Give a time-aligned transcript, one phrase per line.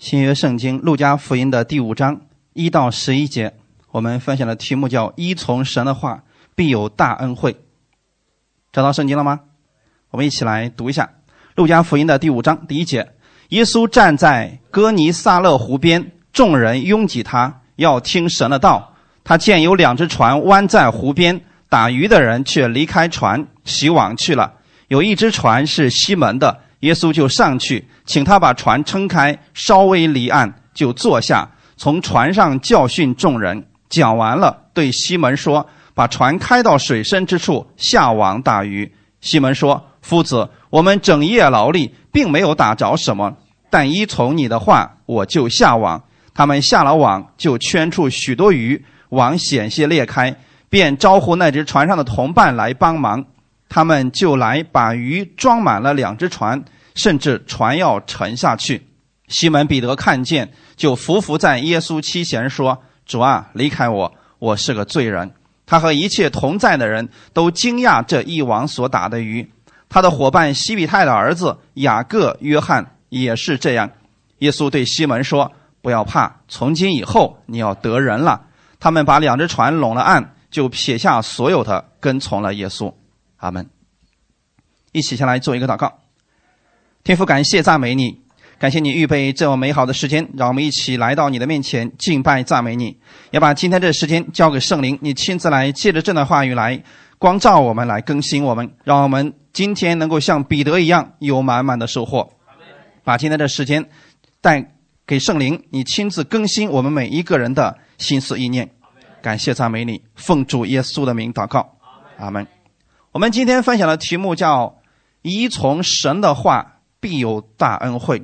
[0.00, 2.22] 新约圣经路加福音的第五章
[2.54, 3.52] 一到十一节，
[3.90, 6.22] 我们分享的题目叫“依从神的话，
[6.54, 7.54] 必有大恩惠”。
[8.72, 9.40] 找到圣经了吗？
[10.08, 11.10] 我们一起来读一下
[11.54, 13.10] 路加福音的第五章第一节：
[13.50, 18.94] 耶稣站在哥尼撒勒湖边，众人拥挤他，要听神的道。
[19.22, 24.54] 他见有两只船弯在湖边，打鱼的人却离开船，洗网去了。
[24.88, 26.62] 有一只船是西门的。
[26.80, 33.68] 耶稣就上去，请他把船撑开，稍微离岸，就坐下，从船上教训众人。
[33.88, 43.36] 讲完了，对西门说：“把船开到水深之处，下网打鱼。”西门说：“夫子，我们整夜劳力，并没有打着什么，
[43.70, 46.02] 但依从你的话，我就下网。”
[46.34, 50.34] 他们下了网，就圈出许多鱼，网险些裂开，
[50.68, 53.24] 便招呼那只船上的同伴来帮忙。
[53.68, 56.60] 他们就来把鱼装满了两只船，
[56.94, 58.86] 甚至船要沉下去。
[59.28, 65.32] 西门彼得看见，就伏伏在耶稣膝前说：“主啊，离开我，我是个罪人。”
[65.66, 69.48] 他和一切同在的人都惊讶这一网所打的鱼。
[69.88, 73.90] 他的伙伴西比泰的儿子雅各、约翰也是这样。
[74.38, 78.46] 耶稣对西门说：“不要怕，从今以后你要得人了。”
[78.80, 82.92] 他们把两只船拢了岸，就撇下所有的，跟从了耶稣。
[83.36, 83.70] 阿门。
[84.90, 85.98] 一起下来做一个祷告。
[87.10, 88.20] 天父，感谢赞美你，
[88.56, 92.96] 感谢你预备这么美好的时间，让我们一起来到你的面前敬拜赞美你。
[93.32, 96.80] 要把今天这时间交给圣灵，你亲自来借着这段话语来
[97.18, 102.30] 光照我们，来更新我们，让我们今天能够像彼得一样有满满的收获。
[103.02, 103.84] 把今天的时间
[104.40, 104.64] 带
[105.04, 108.70] 给圣灵，你亲自更新我们每一个人的心思意念。
[109.20, 111.76] 感谢赞美你，奉主耶稣的名祷告。
[112.18, 112.46] 阿门。
[113.10, 114.78] 我们今天分享的题目叫
[115.22, 118.22] “依从神的话，必有大恩惠”。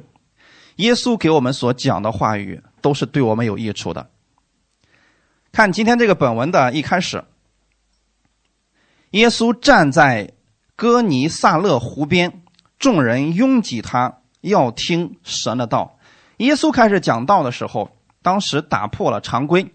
[0.76, 4.10] 耶稣给我们所讲的话语都是对我们有益处的。
[5.50, 7.24] 看今天这个本文的一开始，
[9.12, 10.32] 耶稣站在
[10.76, 12.42] 哥尼撒勒湖边，
[12.78, 15.98] 众人拥挤他，要听神的道。
[16.36, 19.72] 耶稣开始讲道的时候，当时打破了常规，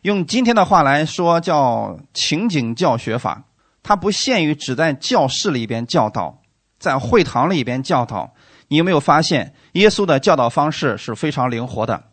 [0.00, 3.44] 用今天的话来说，叫情景教学法。
[3.82, 6.40] 他不限于只在教室里边教导，
[6.78, 8.34] 在会堂里边教导。
[8.68, 12.04] 你有没有发现，耶稣的教导方式是非常灵活的？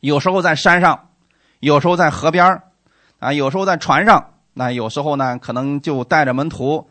[0.00, 1.10] 有时候在山上，
[1.60, 2.62] 有时候在河边
[3.18, 6.90] 啊，有时候在船上，那有时候呢，可能就带着门徒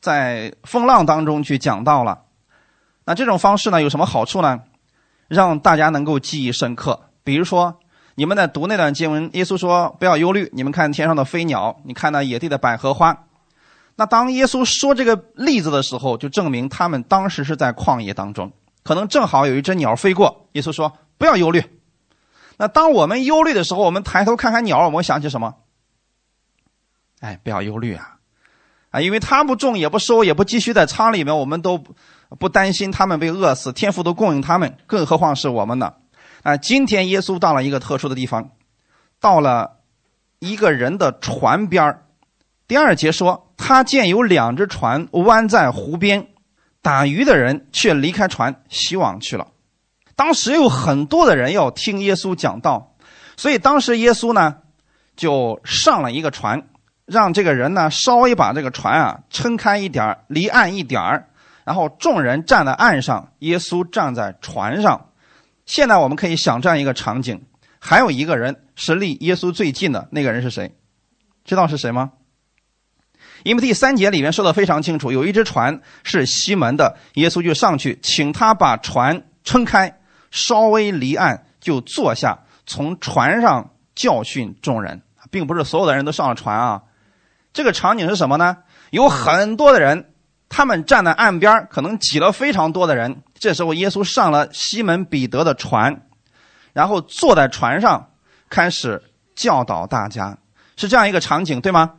[0.00, 2.22] 在风浪当中去讲道了。
[3.04, 4.60] 那这种方式呢，有什么好处呢？
[5.28, 7.00] 让大家能够记忆深刻。
[7.22, 7.78] 比如说，
[8.16, 13.16] 你们在读那段经文，耶稣说：“不要忧虑，你们看天上的飞鸟，你看那野地的百合花。”
[13.98, 18.52] 那当耶稣说这个例子的时候，就证明他们当时是在旷野当中，
[18.84, 20.48] 可能正好有一只鸟飞过。
[20.52, 21.60] 耶稣说：“不要忧虑。”
[22.58, 25.56] 那当我们忧虑的时候，我们抬头看看鸟，我们想起什么？
[27.18, 28.18] 哎，不要忧虑啊！
[28.90, 31.82] 啊，因为他不种也不收也不积蓄在仓里面，我们都
[32.38, 35.94] 不担心他们被饿死，天父都供应他们，更何况是我们呢？
[36.44, 38.52] 啊，今天耶稣到了一个特殊的地方，
[39.18, 39.80] 到了
[40.38, 41.98] 一个人的船边。
[42.68, 46.28] 第二节说，他见有两只船弯在湖边，
[46.80, 49.48] 打鱼的人却离开船洗网去了。
[50.16, 52.94] 当时有很多的人要听耶稣讲道，
[53.36, 54.56] 所以当时耶稣呢
[55.16, 56.68] 就上了一个船，
[57.04, 61.26] 让这个人呢稍微把这个船啊撑开一点离岸一点
[61.64, 65.08] 然后众人站在岸上，耶稣站在船上。
[65.66, 67.42] 现在我们可以想这样一个场景：
[67.78, 70.72] 还有一个人是离耶稣最近的那个人是谁？
[71.44, 72.12] 知道是谁吗？
[73.44, 80.00] 因为第三节里面说的非常清楚，有一只船是西门的，耶稣就上去，请他把船撑开，
[80.30, 85.00] 稍微离岸就坐下，从船上教训众人，
[85.30, 86.82] 并不是所有的人都上了船啊。
[87.52, 88.56] 这个场景是什么呢？
[88.90, 90.12] 有很多的人，
[90.48, 93.22] 他们站在岸边，可能挤了非常多的人。
[93.38, 96.02] 这时候，耶稣上了西门彼得的船，
[96.72, 98.10] 然后坐在船上，
[98.50, 99.02] 开始
[99.34, 100.38] 教导大家，
[100.76, 101.94] 是这样一个场景，对吗？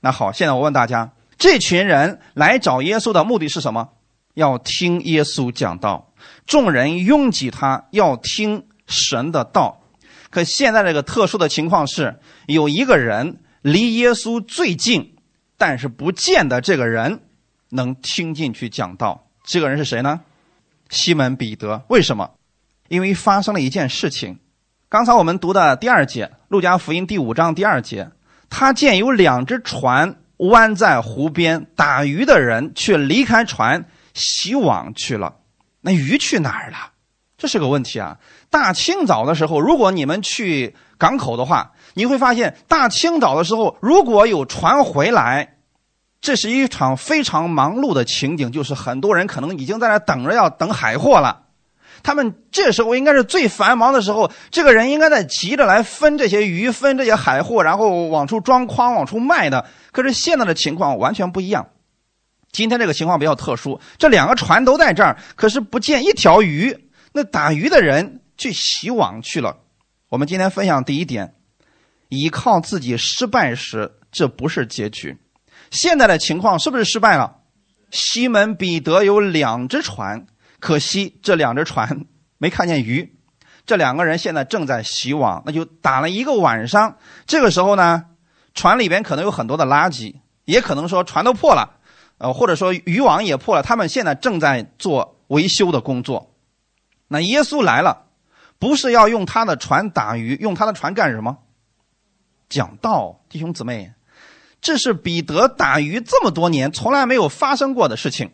[0.00, 3.90] 那好，现在我问大家：这群人来找耶稣的目的是什么？
[4.34, 6.12] 要听耶稣讲道。
[6.46, 9.82] 众人拥挤他，要听神的道。
[10.30, 15.16] 可现在这个特殊的情况是，有一个人离耶稣最近，
[15.58, 17.20] 但是不见得这个人
[17.70, 19.26] 能听进去讲道。
[19.44, 20.20] 这个人是谁呢？
[20.88, 21.82] 西门彼得。
[21.88, 22.30] 为什么？
[22.88, 24.38] 因为发生了一件事情。
[24.88, 28.10] 刚才我们读的第二节，《路加福音》第五章第二节。
[28.50, 35.36] 他见有两只船弯在湖边，打鱼的人却离开船洗网去了。
[35.80, 36.76] 那鱼去哪儿了？
[37.38, 38.18] 这是个问题啊！
[38.50, 45.54] 大清早的时候，如果你们去港口的话，你会发现，大清早的时候，如果有船回来，
[46.20, 51.44] 这是一场非常忙碌的情景，就是很多人可能已经在那等着要等海货了。
[52.02, 59.66] 他们这时候应该是最繁忙的时候，这个人应该在急着来分这些鱼、分这些海货，然后往出装筐、往出卖的。
[59.92, 61.68] 可是现在的情况完全不一样。
[62.52, 66.90] 今天这个情况比较特殊，这两个船都在这儿，可是不见一条鱼。
[67.12, 69.58] 那打鱼的人去洗网去了。
[70.08, 71.34] 我们今天分享第一点：
[72.08, 75.16] 依靠自己失败时，这不是结局。
[75.70, 77.36] 现在的情况是不是失败了？
[77.92, 80.26] 西门彼得有两只船，
[80.60, 82.06] 可惜这两只船
[82.38, 83.16] 没看见鱼。
[83.66, 86.96] 这两个人现在正在洗网，那就打了一个晚上。
[87.26, 88.04] 这个时候呢，
[88.54, 90.14] 船里边可能有很多的垃圾，
[90.44, 91.78] 也可能说船都破了。
[92.18, 96.34] 呃，或者说渔网也破了，他们现在正在做维修的工作。
[97.08, 98.06] 那耶稣来了，
[98.58, 101.38] 不是要用他的船打鱼，用他的船干什么？
[102.48, 103.92] 讲道，弟兄姊妹，
[104.60, 108.32] 这是彼得打鱼这么多年从来没有发生过的事情。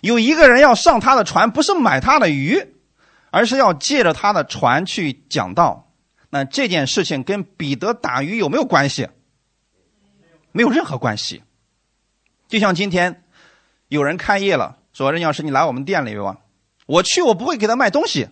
[0.00, 2.74] 有一个人要上他的船，不是买他的鱼，
[3.30, 5.90] 而是要借着他的船去讲道。
[6.30, 9.08] 那这件事情跟彼得打鱼有没有关系？
[10.52, 11.42] 没有任何关系。
[12.48, 13.24] 就像今天，
[13.88, 16.38] 有人开业了，说任教师，你来我们店里吧。
[16.86, 18.28] 我去，我不会给他卖东西，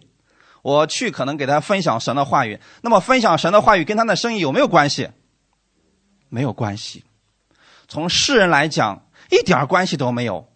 [0.62, 2.58] 我去可能给他分享神的话语。
[2.80, 5.10] 那么分享神的话语跟他的生意有没有关系？
[6.28, 7.04] 没有关系。
[7.88, 10.48] 从世人来讲，一点关系都没有。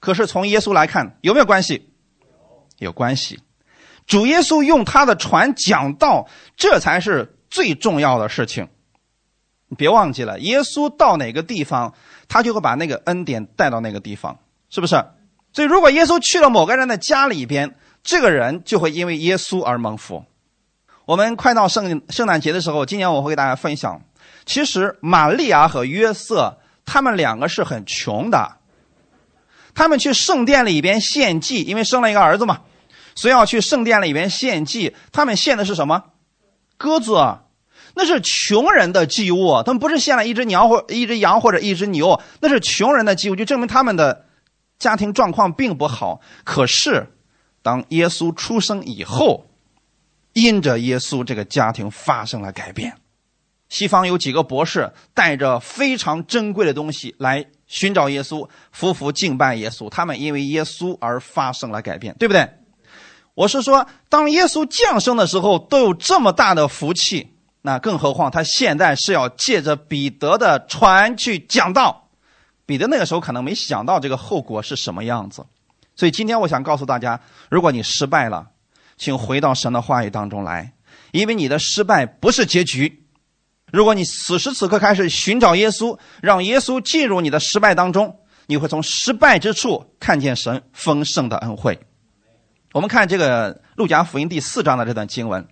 [0.00, 1.90] 可是从耶稣来看，有没有关系？
[2.78, 3.40] 有关系。
[4.06, 8.68] 主耶稣用他的船讲道，这才是最重要的事情。
[9.68, 11.92] 你别忘记了，耶稣到哪个地方？
[12.28, 14.38] 他就会把那个恩典带到那个地方，
[14.68, 14.94] 是不是？
[15.52, 20.24] 所以，如果耶稣去了某个人的家里边，这个人就会因为耶稣而蒙福。
[21.04, 24.02] 我们快到圣圣诞节的时候，今年我会给大家分享。
[24.44, 28.58] 其实，玛利亚和约瑟他们两个是很穷的，
[29.76, 32.62] 他们去圣殿里边献祭，因为生了一个儿子嘛，
[33.14, 34.96] 所以要去圣殿里边献祭。
[35.12, 36.02] 他们献的是什么？
[36.76, 37.12] 鸽子。
[37.98, 44.26] 那是穷人的祭物，他们不是献了一只羊或一只羊或者一只牛，那是穷人的祭物，就证明他们的
[44.78, 46.20] 家庭状况并不好。
[46.44, 47.06] 可是，
[47.62, 49.46] 当耶稣出生以后，
[50.34, 52.98] 因着耶稣，这个家庭发生了改变。
[53.70, 62.48] 西方有几个博士带着非常珍贵的东西来寻找耶稣，夫妇敬拜耶稣，他们因为耶稣而发生了改变，对不对？
[63.34, 67.34] 我是说，当耶稣降生的时候，都有这么大的福气。
[67.62, 72.08] 那更何况他现在是要借着彼得的船去讲道，
[72.64, 75.44] 彼得那个时候可能没想到这个后果是什么样子，
[75.96, 77.20] 所以今天我想告诉大家，
[77.50, 78.46] 如果你失败了，
[78.96, 80.72] 请回到神的话语当中来，
[81.10, 83.02] 因为你的失败不是结局。
[83.72, 88.16] 如果你此时此刻开始寻找耶稣，让耶稣进入你的失败当中，
[88.46, 91.78] 你会从失败之处看见神丰盛的恩惠。
[92.72, 95.46] 我们看这个路加福音第四章的这段经文。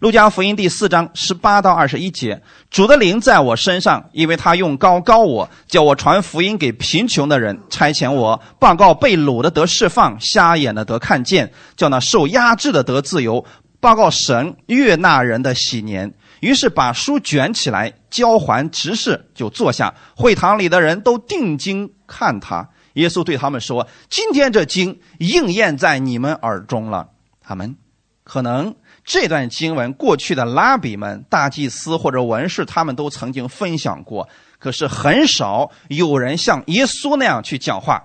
[0.00, 13.46] 路加福音第四章十八到二十一节，主的灵在我身上，因为他用高高我，叫我传福音给贫穷的人，差遣我报告被掳的得释放，瞎眼的得看见，叫那受压制的得自由，
[13.80, 16.12] 报告神悦纳人的喜年。
[16.44, 19.94] 于是把书卷起来，交还执事，就坐下。
[20.14, 22.68] 会堂里的人都定睛看他。
[22.92, 27.08] 耶稣对他们说：“今天这经应验在你们耳中了。”
[27.40, 27.76] 他们
[28.22, 28.76] 可能。
[29.06, 34.26] 这段经文，过去的拉比们、大祭司或者文士，他们都曾经分享过。
[34.58, 38.02] 可是很少有人像耶稣那样去讲话。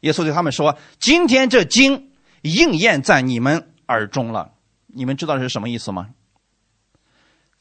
[0.00, 2.10] 耶稣对他们说：“今天这经
[2.42, 4.50] 应验在你们耳中了。
[4.88, 6.08] 你们知道是什么意思吗？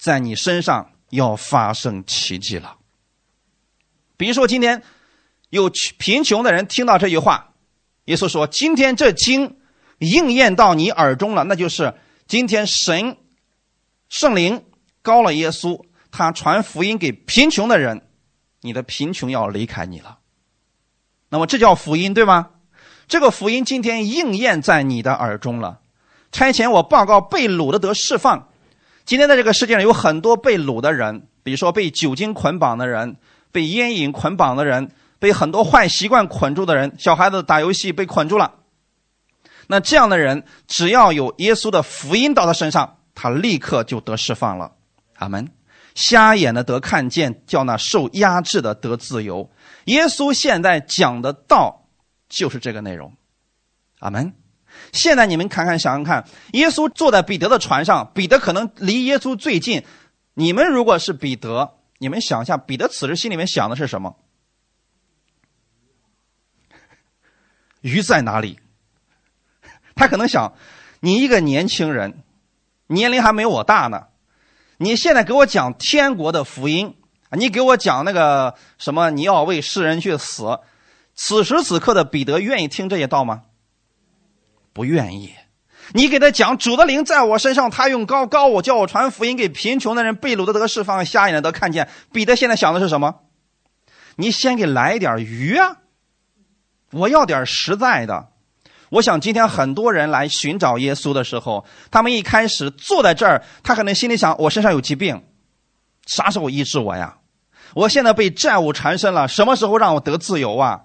[0.02, 2.78] 在你身上要发生奇迹了。
[4.18, 4.82] 比如说，今天
[5.52, 7.54] 有贫穷的人听到这句话，
[8.06, 9.60] 耶稣说：‘今天这经
[10.00, 11.94] 应验到你耳中了。’那就是。”
[12.28, 13.18] 今天神
[14.08, 14.64] 圣灵
[15.02, 18.08] 高了耶稣，他传福音给贫穷的人，
[18.62, 20.20] 你的贫穷要离开你了。
[21.28, 22.52] 那么这叫福音，对吗？
[23.10, 25.82] 这个福音今天应验在你的耳中了。
[26.32, 28.48] 差遣我报告被掳的得释放。
[29.12, 33.18] 今天在这个世界上有很多被掳的人，比如说被酒精捆绑的人，
[33.52, 34.90] 被烟瘾捆绑的人，
[35.20, 38.54] 被很多坏习惯捆住的人，小孩子打游戏被捆住了。
[39.68, 44.72] 那这样的人，只要有耶稣的福音到他身上，他立刻就得释放了。
[45.18, 45.50] 阿门。
[45.94, 49.52] 瞎眼的得看见，叫那受压制的得自由。
[49.88, 51.90] 耶稣现在讲的道
[52.30, 53.14] 就是这个内容。
[54.00, 54.32] 阿门。
[54.92, 59.84] 现在你们看看，想想看，耶稣坐在彼得的船上，彼得可能离耶稣最近。
[60.34, 64.16] 你们如果是彼得，你们想一下，彼得此时心里面想的是什么？
[67.82, 68.60] 鱼在哪里？
[69.96, 70.54] 他可能想，
[71.00, 72.24] 你一个年轻人，
[72.88, 74.08] 年龄还没我大呢，
[74.78, 76.96] 你现在给我讲天国的福音，
[77.32, 80.60] 你给我讲那个什么，你要为世人去死。
[81.14, 83.44] 此时此刻的彼得愿意听这些道吗？
[84.74, 85.34] 不愿意。
[85.94, 91.90] 你给他讲主的灵在我身上，他用高高我叫我传福音给贫穷的人，被掳的得释放，瞎眼的得看见。
[92.14, 93.16] 彼得现在想的是什么？
[94.16, 95.78] 你先给来点鱼啊！
[96.92, 98.28] 我要点实在的。
[98.90, 105.24] 我想今天很多人来寻找耶稣的时候，他们一开始坐在这儿，他可能心里想：我身上有疾病，
[106.06, 107.18] 啥时候医治我呀？
[107.74, 110.82] 我现在被债务缠身了，什么时候让我得自由啊？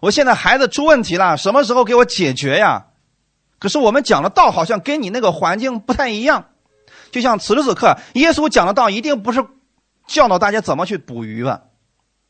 [0.00, 2.86] 我现在孩子出问题了，什么时候给我解决呀？
[3.60, 6.46] 可是我们讲的道好像跟你那个环境不太一样，
[7.12, 9.44] 就像此时此刻，耶稣讲的道一定不是
[10.08, 11.60] 教导大家怎么去捕鱼吧，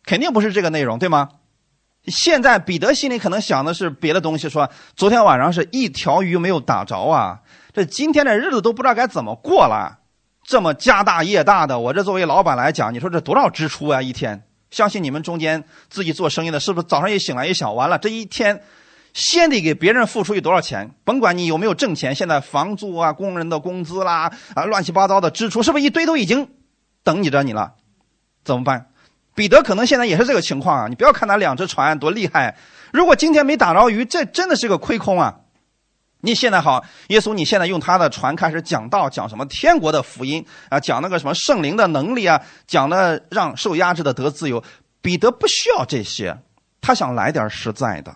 [0.05, 1.29] 肯定不是这个内容，对吗？
[2.07, 7.41] 现在彼得心里可能想的是别的东西，说昨天晚上是一条鱼没有打着啊，
[7.73, 10.01] 这今天的日子都不知道该怎么过了，
[10.43, 14.43] 这么家大业大的，我这作为老板来讲，你说这多少支出啊一天？
[14.71, 18.63] 相信你们中间自己做生意的，是不是早上一醒来一想，完了这一天。
[19.13, 20.91] 先得给别人付出去多少钱？
[21.05, 26.49] 甭管你有没有挣钱，现在房租啊、工人的工资啦啊、乱七八糟的支出，是不是一堆都已经
[27.03, 27.75] 等你着你了？
[28.45, 28.87] 怎么办？
[29.35, 30.89] 彼得可能现在也是这个情况啊！
[30.89, 32.57] 你不要看他两只船多厉害，
[32.93, 35.37] 如果今天没打着鱼，这真的是个亏空啊！
[36.23, 40.79] 你现在好，耶稣，你现在用他的船开始讲道，讲什么天国的福音啊？
[40.79, 42.43] 讲那个什么圣灵的能力啊？
[42.67, 44.63] 讲的让受压制的得自由。
[45.01, 46.37] 彼得不需要这些，
[46.83, 48.15] 他想来点实在的。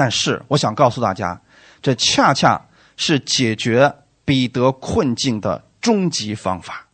[0.00, 1.38] 但是我想告诉大家，
[1.82, 2.58] 这恰恰
[2.96, 6.88] 是解决彼得困境的终极方法。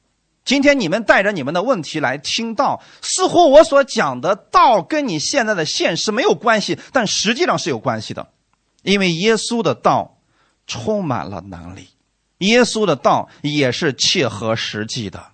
[0.44, 8.26] 今天你们带着你们的问题来听到，似乎我所讲的道跟你现在的现实没有关系，但实际上是有关系的，
[8.82, 10.18] 因为耶稣的道
[10.66, 11.90] 充满了能力，
[12.38, 15.26] 耶稣的道也是切合实际的。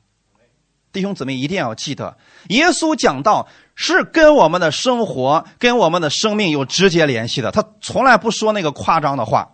[0.92, 2.18] 弟兄姊妹一定要记得，
[2.50, 3.48] 耶稣讲道。
[3.74, 7.50] 是跟我们的生活、跟我们的生命有直接联系的。
[7.50, 9.52] 他从来不说那个夸张的话。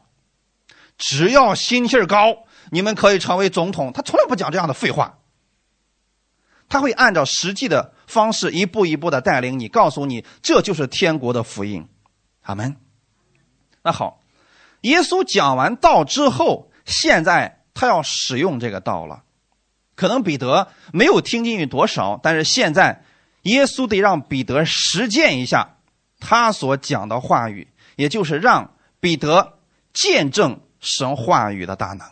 [0.97, 2.39] 只要心气儿高，
[2.73, 3.93] 你们可以成为总统。
[3.93, 5.19] 他从来不讲这样的废话。
[6.69, 11.89] 他会按照实际的方式一步一步的带领你，告诉你这就是天国的福音。
[12.43, 12.77] 阿门。
[13.85, 14.19] 那好，
[14.81, 19.23] 耶稣讲完道之后，现在他要使用这个道了。
[19.95, 23.05] 可能彼得没有听进去多少，但是现在。
[23.49, 25.77] 耶稣得让彼得实践一下
[26.21, 29.55] 他所讲的话语，也就是让彼得
[29.93, 32.07] 见证神话语的大能。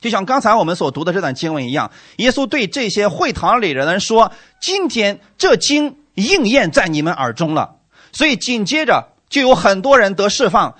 [0.00, 7.76] 就像刚才我们所读的这段经文一样，耶稣对这些会堂里的人说：“今天这经应验在你们耳中了。”
[8.12, 10.76] 所以紧接着就有很多人得释放，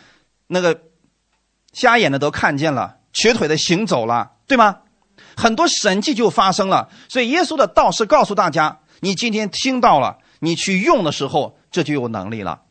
[0.46, 0.82] 那个
[1.72, 4.78] 瞎眼的都看见了，瘸腿的行走了，对吗？
[5.36, 6.88] 很多神迹就发生了。
[7.08, 8.80] 所以耶稣的道是告诉大家。
[9.00, 12.62] 你今天听到了，你去用的时候，这就有能力了。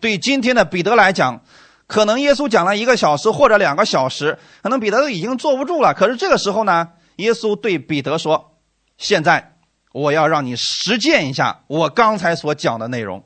[0.00, 1.42] 对今天的彼得来讲，
[1.86, 5.92] 可能耶稣讲了一个小时或者两个小时，可能彼得都已经坐不住了。
[5.92, 8.58] 可是这个时候呢，耶稣对彼得说
[8.96, 9.56] ：“现在
[9.92, 13.24] 我要让你实践一下我刚才所讲的内容。”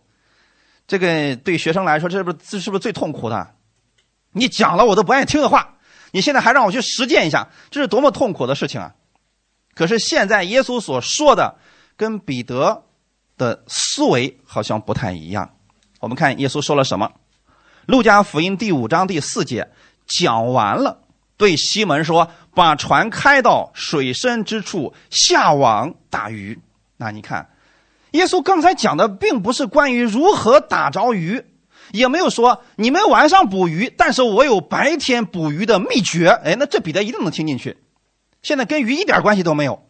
[0.89, 3.55] 这个对学生来说，这是不是这是不是最痛苦的？
[4.33, 5.75] 你讲了我都不爱听的话，
[6.11, 8.95] 你现在还让我去实践一下，这是多么痛苦的事情啊！
[9.75, 11.57] 可是现在耶稣所说的。
[11.97, 12.85] 跟彼得
[13.37, 15.51] 的思维好像不太一样。
[16.01, 17.13] 我们看耶稣说了什么？
[17.87, 19.69] 路加福音第五章第四节
[20.07, 21.03] 讲完了，
[21.37, 26.61] 对西门说：“把船开到水深之处，下网打鱼。”
[26.97, 27.51] 那你看，
[28.13, 31.45] 耶稣刚才讲的并不是关于如何打着鱼，
[31.91, 36.29] 也没有说你们晚上捕鱼，但是我有白天捕鱼的秘诀。
[36.29, 37.79] 哎，那这彼得一定能听进去。
[38.43, 39.89] 现在跟鱼一点关系都没有。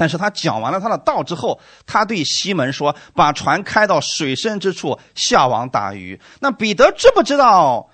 [0.00, 7.90] 但是他讲完了他的道之后，他对西门说：“把船开到水深之处，下网打鱼。”那彼得知不知道，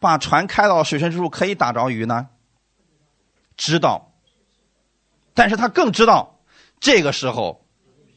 [0.00, 2.26] 把船开到水深之处可以打着鱼呢？
[3.56, 4.10] 知道。
[5.32, 6.40] 但是他更知道，
[6.80, 7.64] 这个时候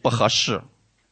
[0.01, 0.63] 不合适。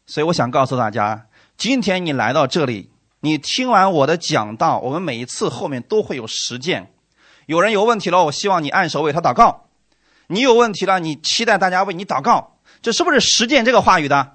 [0.07, 1.27] 所以我想告诉大家，
[1.57, 2.89] 今天你来到这里，
[3.19, 6.91] 你听完我的讲道，我们每一次后面都会有实践。
[7.45, 9.64] 有人有问题了，我希望你按手为他祷告。
[10.27, 14.33] 你有问题了，你期待大家为你祷告，这是不是实践这个话语的？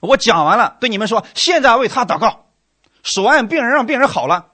[0.00, 2.46] 我讲完了，对你们说，现在为他祷告，
[3.02, 4.46] 手按病人，让病人好了。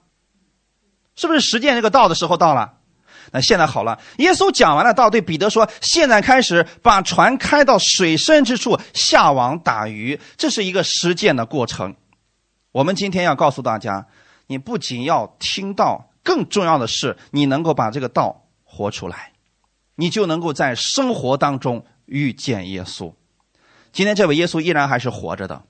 [1.14, 2.74] 是不是实践这个道的时候到了？
[3.32, 11.96] 那现在好了，耶稣讲完了道，对彼得说：“现在开始把船开到水深之处，下网打鱼。”这是一个实践的过程。
[12.72, 14.06] 我们今天要告诉大家，
[14.46, 19.31] 你不仅要听到，更重要的是你能够把这个道活出来，
[19.96, 23.12] 你就能够在生活当中遇见耶稣。
[23.92, 25.62] 今天这位耶稣依然还是活着的。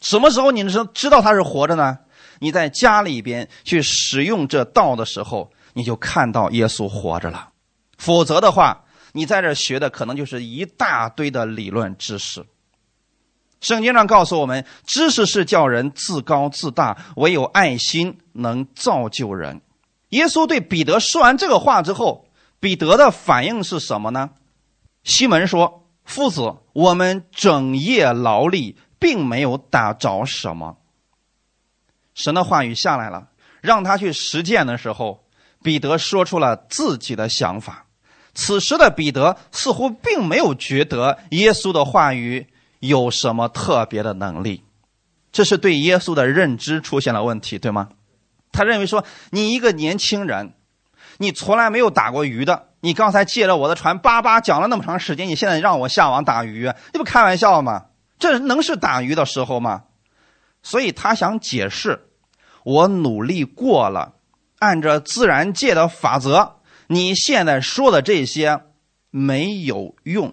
[0.00, 1.98] 什么时候你能知道他是活着呢？
[2.38, 7.50] 你在家里边去使用这道的时候，你就看到耶稣活着了。
[7.98, 12.46] 否则的话，你在这学的可能就是一大堆的理论知识。
[13.60, 19.60] 圣经上告诉我们，知识是叫人自高自大，唯有爱心能造就人。
[20.10, 22.26] 耶稣对彼得说完这个话之后，
[22.60, 24.30] 彼得的反应是什么呢？
[25.02, 30.76] 西门说：“夫子，我们整夜劳力。”并没有打着什么。
[32.12, 33.28] 神的话语下来了，
[33.62, 35.24] 让他去实践的时候，
[35.62, 37.86] 彼得说出了自己的想法。
[38.34, 42.46] 此时的彼得似乎并没有觉得耶稣的话语
[42.80, 44.64] 有什么特别的能力，
[45.32, 47.88] 这是对耶稣的认知出现了问题，对吗？
[48.52, 50.52] 他认为说，你一个年轻人，
[51.22, 57.88] 你从来没有打过鱼的，你刚才借了我的船，叭叭讲了那么长时间，你现在让我下网打鱼，这不开玩笑吗？
[58.18, 59.82] 这能是打鱼的时候吗？
[60.62, 62.08] 所以他想解释，
[62.64, 64.14] 我努力过了，
[64.60, 66.54] 按照自然界的法则，
[66.86, 68.62] 你现在说的这些
[69.10, 70.32] 没有用。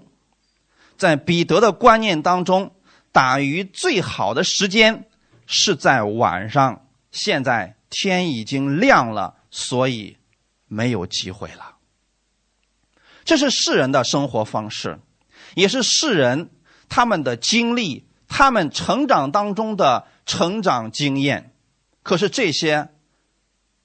[0.96, 2.72] 在彼得的观念当中，
[3.12, 5.03] 打鱼最好的时间
[5.46, 6.82] 是在晚上。
[7.12, 10.15] 现在天已经亮了，所以
[10.67, 11.75] 没有机会了。
[13.25, 15.00] 这是世人的生活方式，
[15.55, 16.50] 也是世人。
[16.89, 21.53] 他们的经历，他们成长当中的成长经验，
[22.01, 22.88] 可是这些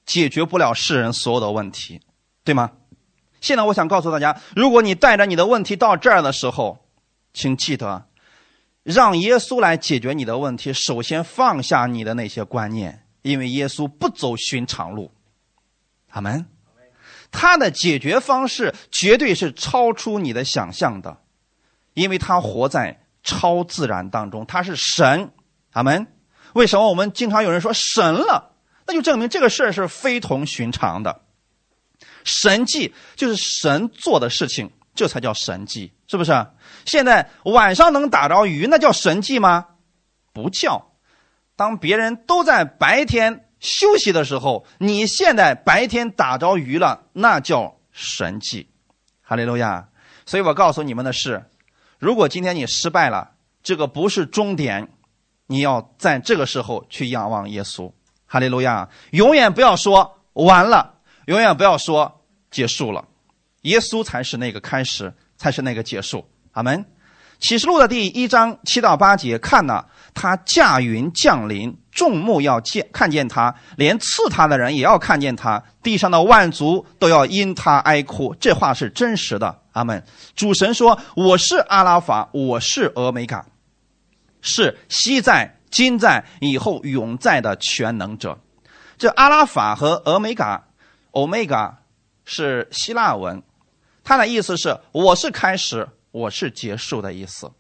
[0.07, 2.01] 解决不了世人所有的问题，
[2.45, 2.71] 对吗？
[3.41, 6.87] 现在我想告诉大家，如果你带着你的问题到这儿的时候，
[7.35, 8.07] 请记得，
[8.85, 10.73] 让耶稣来解决你的问题。
[10.73, 15.11] 首先放下你的那些观念，因为耶稣不走寻常路。
[16.11, 16.52] 阿门。
[17.33, 21.19] 他的解决方式绝对是超出你的想象的。
[21.95, 25.33] 因为他活在超自然当中，他是神，
[25.73, 26.07] 阿门。
[26.55, 28.53] 为什么我们经常有人说神了？
[28.87, 31.23] 那就证明这个事儿是非同寻常的。
[32.25, 36.47] 神迹就是神做的事情，这才叫神迹，是不是？
[36.85, 39.67] 现在晚上能打着鱼，那叫神迹吗？
[40.33, 40.93] 不叫。
[41.57, 48.69] 当别人都在白天休息的时候，你现在白天打着鱼了，那叫神迹。
[49.23, 49.89] 哈利路亚。
[50.27, 51.43] 所以我告诉你们的是。
[51.99, 53.31] 如果今天你失败了，
[53.63, 54.89] 这个不是终点，
[55.47, 57.93] 你要在这个时候去仰望耶稣，
[58.27, 58.89] 哈利路亚！
[59.13, 60.95] 永远不要说完了，
[61.27, 63.07] 永远不要说结束了，
[63.63, 66.29] 耶稣才是那个开始，才是那个结束。
[66.53, 66.85] 阿门。
[67.39, 78.35] 启示录的第一章七到八节，看呐，他驾云降临，众目要见看见他，连刺他的人也要看见他，地上的万族都要因他哀哭。
[78.41, 79.61] 这话是真实的。
[79.73, 80.05] 阿门。
[80.37, 83.47] 主神说：“我是阿拉法，我是俄美嘎，
[84.41, 88.39] 是昔在、今在、以后永在的全能者。”
[88.99, 90.65] 这阿拉法和俄美嘎，
[91.13, 91.79] 欧米伽
[92.25, 93.43] 是希腊文，
[94.05, 95.89] 它的意思是“我是开始”。
[96.13, 97.51] 我是结束的意思。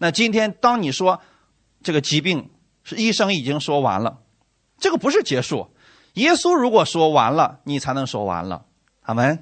[0.00, 1.20] 那今天当你说
[1.84, 2.50] 这个疾病
[2.82, 4.18] 是医生已经说完了，
[4.78, 5.70] 这个不是结束。
[6.14, 8.64] 耶稣如果说完了，你才能说完了。
[9.02, 9.40] 阿门。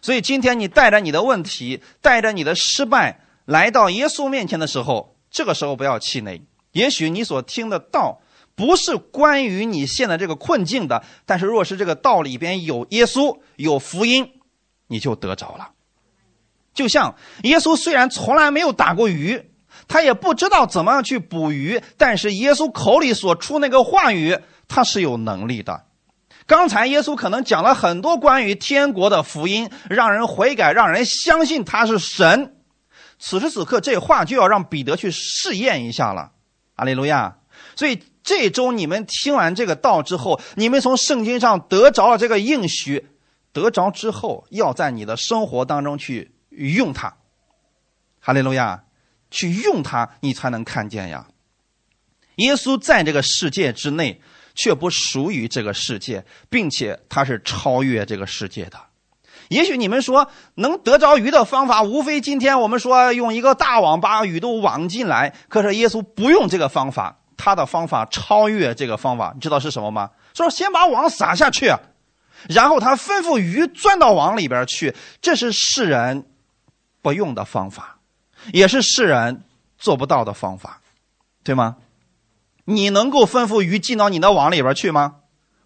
[0.00, 6.42] 所以今天你带着你的问题，带着你的失败来到耶稣面前的时候，这个时候不要气馁。
[6.72, 8.20] 也许你所听的道
[8.54, 14.40] 不是关于你现在这个困境的，但是若是这个道里边有耶稣、有福音，
[14.88, 15.70] 你就得着了。
[16.74, 19.50] 就像耶稣虽然从来没有打过鱼，
[19.88, 25.84] 他也不知道怎么样去捕鱼，但是耶稣口里所出那个话语，他是有能力的。
[26.46, 32.56] 刚才耶稣可能讲了很多关于天国的福音，让人悔改，让人相信他是神。
[33.18, 36.32] 此时此刻，这话就要让彼得去试验一下了。
[36.74, 37.36] 阿利路亚！
[37.76, 43.06] 所以这周你们听完这个道之后，你们从圣经上得着了这个应许，
[43.52, 46.32] 得着之后，要在你的生活当中去。
[46.56, 47.12] 用它，
[48.20, 48.84] 哈利路亚，
[49.34, 51.26] 去用它，你才能看见呀。
[52.36, 54.20] 耶稣在这个世界之内，
[54.54, 58.78] 却不属于这个世界，并且他是超越这个世界的。
[59.48, 65.34] 也许你们说能得着鱼的方法，无非今天我们说用一个大网把鱼都网进来。
[65.48, 70.10] 可是耶稣不用这个方法，他的方法超越这个方法，你知道是什么吗？
[70.32, 71.72] 说先把网撒下去，
[72.48, 76.26] 然后他吩咐鱼钻到网里边去，这是世人
[77.02, 77.93] 不用的方法，
[78.52, 79.42] 也是世人
[79.78, 80.80] 做不到的方法，
[81.42, 81.76] 对吗？
[82.64, 85.16] 你能够吩咐鱼进到你的网里边去吗？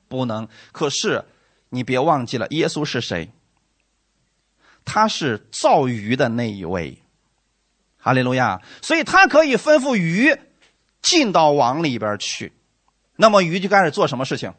[0.08, 0.48] 不能。
[0.72, 1.24] 可是
[1.68, 3.30] 你别忘记了，耶稣是谁？
[4.84, 7.02] 他是造鱼的那一位，
[7.98, 8.60] 哈利路亚。
[8.82, 10.36] 所以他可以吩咐鱼
[11.02, 12.52] 进到网里边去，
[13.16, 14.52] 那么鱼就开始做什么事情？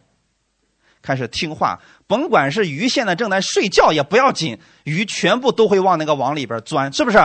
[1.01, 7.17] 开始听话，甭管是鱼现在正在睡觉也不要紧，鱼全部都会往那个网里边钻，是不是？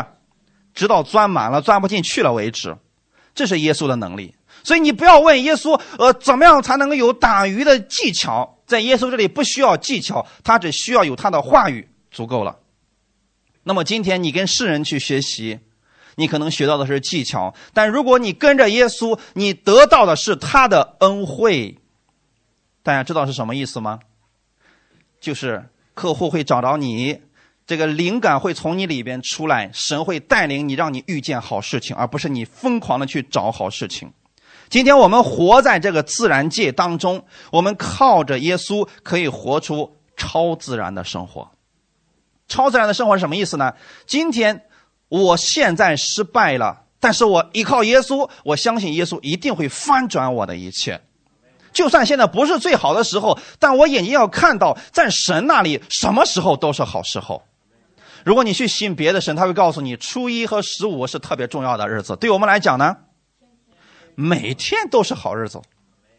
[0.74, 2.76] 直到钻满了、钻不进去了为止。
[3.34, 4.34] 这是耶稣的能力。
[4.62, 8.58] 所以你不要问耶稣，呃，怎么样才能够有打鱼的技巧？
[8.66, 12.58] 在耶稣这里不需要技巧，他只需要有他的话语足够了。
[13.62, 15.58] 那么今天你跟世人去学习，
[16.16, 21.76] 你可能学到的是技巧，但如果你跟着耶稣，你得到的是他的恩惠。
[22.82, 24.00] 大家知道是什么意思吗？
[25.20, 27.20] 就是客户会找着你，
[27.66, 34.12] 这个灵感会从你里边出来，神会带领你，让你遇见好事情，而不是你疯狂的去找好事情。
[34.68, 41.50] 今天我们活在这个自然界当中，我们靠着耶稣可以活出超自然的生活。
[42.48, 43.72] 超自然的生活是什么意思呢？
[44.06, 44.66] 今天
[45.08, 51.00] 我现在失败了，但是我依靠耶稣，我相信耶稣一定会翻转我的一切。
[51.72, 57.42] 就算现在不是最好的时候，但我眼睛要看到，在神那里什么时候都是好时候。
[58.24, 62.16] 如果你去信别的神，他会告诉你初一和十五是特别重要的日子。
[62.16, 62.96] 对我们来讲呢，
[64.14, 65.60] 每天都是好日子。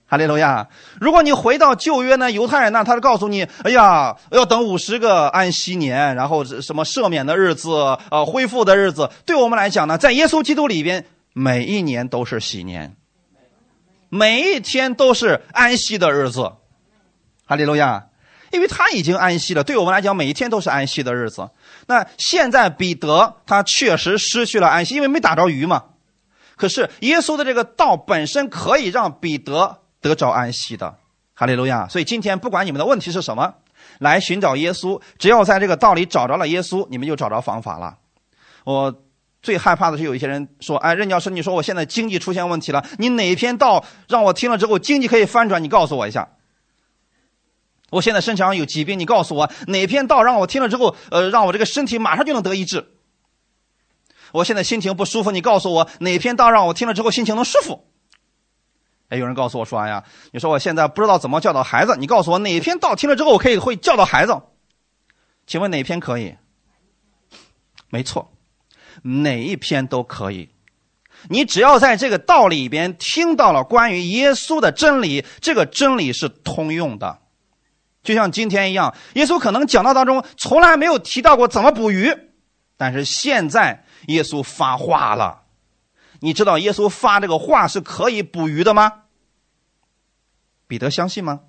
[0.07, 0.69] 哈利路亚！
[1.01, 7.71] 如果你回到旧约呢，犹太人呢，他就告诉你：哎呀，要等五十个安息年，然后什么赦免的日子，
[8.11, 9.09] 呃，恢复的日子。
[9.25, 12.95] 对我们来讲呢，在耶稣基督里边，每一年都是喜年，
[14.09, 16.51] 每一天都是安息的日子。
[17.47, 18.05] 哈利路亚！
[18.51, 21.49] 因为他已经安息了，对我们来讲，每一天都是安息的日子。
[21.87, 25.83] 那现在彼得他确实失去了安息，因为没打着鱼嘛。
[26.55, 29.79] 可是耶稣的这个道本身可以让彼得。
[30.01, 30.97] 得着安息的，
[31.33, 31.87] 哈利路亚！
[31.87, 33.55] 所以今天不管你们的问题是什么，
[33.97, 37.97] 来寻找耶稣，只要在这个道里找着了耶稣，你们就找着方法了。
[38.65, 38.93] 我
[39.41, 45.63] 最害怕的是有一些人说：“哎，任教师，你说我现在经济出现问题了，你哪一篇道让我听了之后经济可以翻转？
[45.63, 46.27] 你告诉我一下。
[47.95, 52.85] 我现在身体上有疾病，你告诉我哪篇道让我听了之后，呃，让我这个身体马上就能得医治。
[54.33, 57.87] 我现在心情不舒服，你告诉我哪篇道让我听了之后心情能舒服。”
[59.07, 64.41] 哎，有人告诉我说：“哎呀，你说我现在不知道怎么教导孩子，你告诉我哪篇道听了之后我可以会教导孩子？
[65.47, 66.35] 请问哪篇可以？
[67.89, 68.33] 没错，
[69.03, 70.49] 哪一篇都可以。
[71.29, 77.19] 你只要在这个道里边听到了关于耶稣的真理，这个真理是通用的。
[78.05, 82.15] 就像今天一样，耶稣可能讲道当中从来没有提到过怎么捕鱼，
[82.77, 85.41] 但是现在耶稣发话了。”
[86.21, 88.93] 你知道耶稣发这个话是可以捕鱼的吗？
[90.67, 91.41] 彼得相信吗？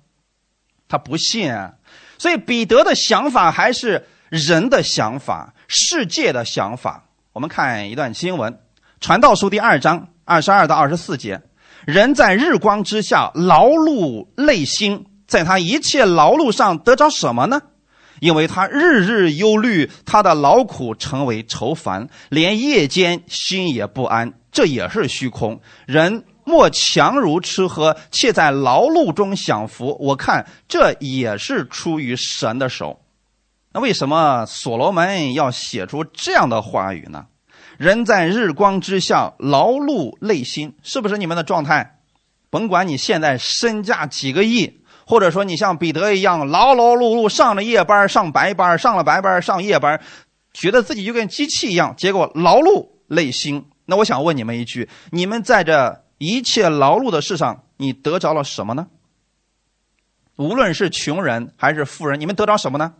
[0.87, 1.73] 他不信啊，
[2.19, 7.05] 所以彼得的想法还是人的想法，世界的想法。
[7.33, 8.53] 我们看一段经文，
[8.99, 11.41] 《传道书》第二章二十二到二十四节：
[11.85, 17.61] 人在日光之下劳碌累心，在他一切劳碌上得着什么呢？
[18.19, 24.33] 因为他日日忧虑，他的劳苦成为愁烦，连夜间心也不安。
[24.51, 25.61] 这也是虚空。
[25.85, 29.95] 人莫强如吃喝，且在劳碌中享福。
[29.99, 33.01] 我看这也是出于神的手。
[33.73, 37.27] 那为什么所罗门要写出这样的话语呢？
[37.77, 41.99] 人在日光之下劳碌累心，是不是你们的状态？
[42.49, 50.01] 甭管你现在身价几个亿，或者说你像彼得一样劳劳碌碌上了夜班、上白班、上了白班、上夜班，
[50.53, 53.65] 觉得自己就跟机器一样，结果劳碌累心。
[53.85, 58.87] 那我想问你们一句：你们在这一切劳碌的事上，你得着了什么呢？
[60.35, 62.93] 无论是穷人还是富人，你们得着什么呢？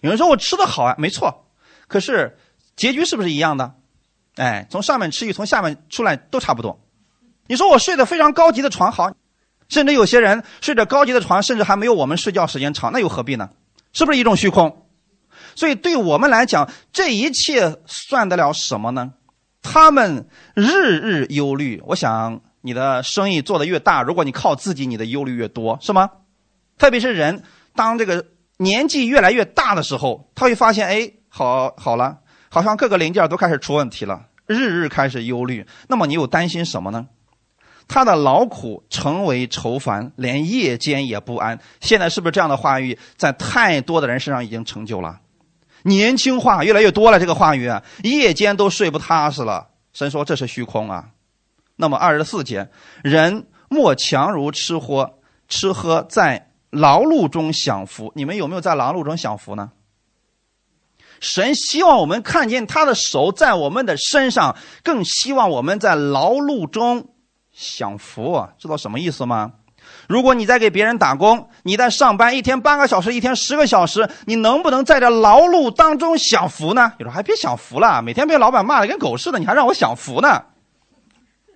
[0.00, 1.44] 有人说我吃的好啊，没错，
[1.88, 2.38] 可是
[2.76, 3.74] 结局是不是一样的？
[4.36, 6.80] 哎，从上面吃鱼，从下面出来都差不多。
[7.48, 9.12] 你说我睡得非常高级的床好，
[9.70, 13.48] 甚至有些人睡着高级的床，甚至还没有我们睡觉时间长，那又何必呢？
[13.94, 14.86] 是不是一种虚空？
[15.54, 19.12] 所以对我们来讲，这一切算得了什么呢？
[19.62, 26.10] 他们日日忧虑，我想你的生意做得越大，如果你靠自己，你的忧虑越多，是吗？
[26.78, 27.42] 特别是人
[27.74, 28.24] 当这个
[28.56, 35.66] 年纪越来越大的时候，他会发现，哎，好好了，好像各个零件都开始出问题了，日日开始忧虑。
[35.88, 37.06] 那么你又担心什么呢？
[37.92, 41.58] 他的劳苦成为愁烦，连夜间也不安。
[41.80, 45.18] 现在是不是这样的话语在太多的人身上已经成就了？
[45.82, 49.70] 年轻化越来越多了，这个话语啊夜间都睡不踏实了。
[49.92, 51.08] 神说这是虚空啊。
[51.74, 52.68] 那么二十四节，
[53.02, 58.12] 人莫强如吃喝，吃喝在劳碌中享福。
[58.14, 59.72] 你们有没有在劳碌中享福呢？
[61.18, 67.08] 神希望我们看见他的手在我们的身上，更希望我们在劳碌中
[67.60, 68.42] 享福。
[68.56, 69.52] 知道什么意思吗？
[70.08, 76.92] 如果你在给别人打工，你在上班，一天八个小时，一天十个小时，你能不能在这劳碌当中享福呢？
[76.98, 80.42] 有时候还别享福了，每天被老板骂的跟狗似的，你还让我享福呢？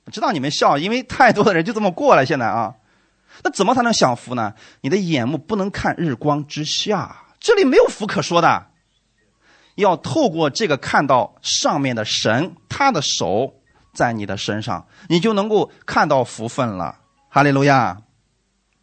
[0.05, 2.27] 我知道你们笑，因为太多的人就这么过了。
[2.27, 2.75] 现在啊，
[3.43, 4.53] 那怎么才能享福呢？
[4.83, 8.67] 你的眼目不能看日光之下，这里没有福可说的。
[9.77, 13.55] 要透过这个看到上面的神，他的手
[13.95, 16.99] 在你的身上，你就能够看到福分了。
[17.29, 17.97] 哈利路亚！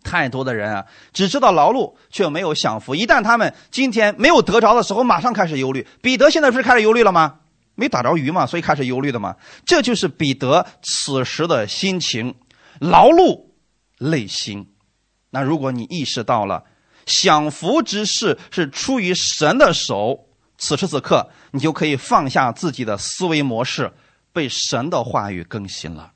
[0.04, 2.96] 太多的人啊，只知道劳碌，却没有享福。
[2.96, 5.86] 一旦他们今天没有得着的时候，马上开始忧虑。
[6.02, 7.36] 彼得现在不是开始忧虑了吗？
[7.76, 9.36] 没打着鱼嘛，所以开始忧虑的嘛。
[9.64, 12.34] 这就是彼得此时的心情，
[12.80, 13.46] 劳碌
[14.00, 14.74] 累心。
[15.30, 16.64] 那如果你意识到了
[17.06, 20.28] 享福之事是出于神的手。
[20.58, 23.92] 此时此刻，你就可以放下自己的思维模式，
[24.34, 26.12] 被神的话语更新了。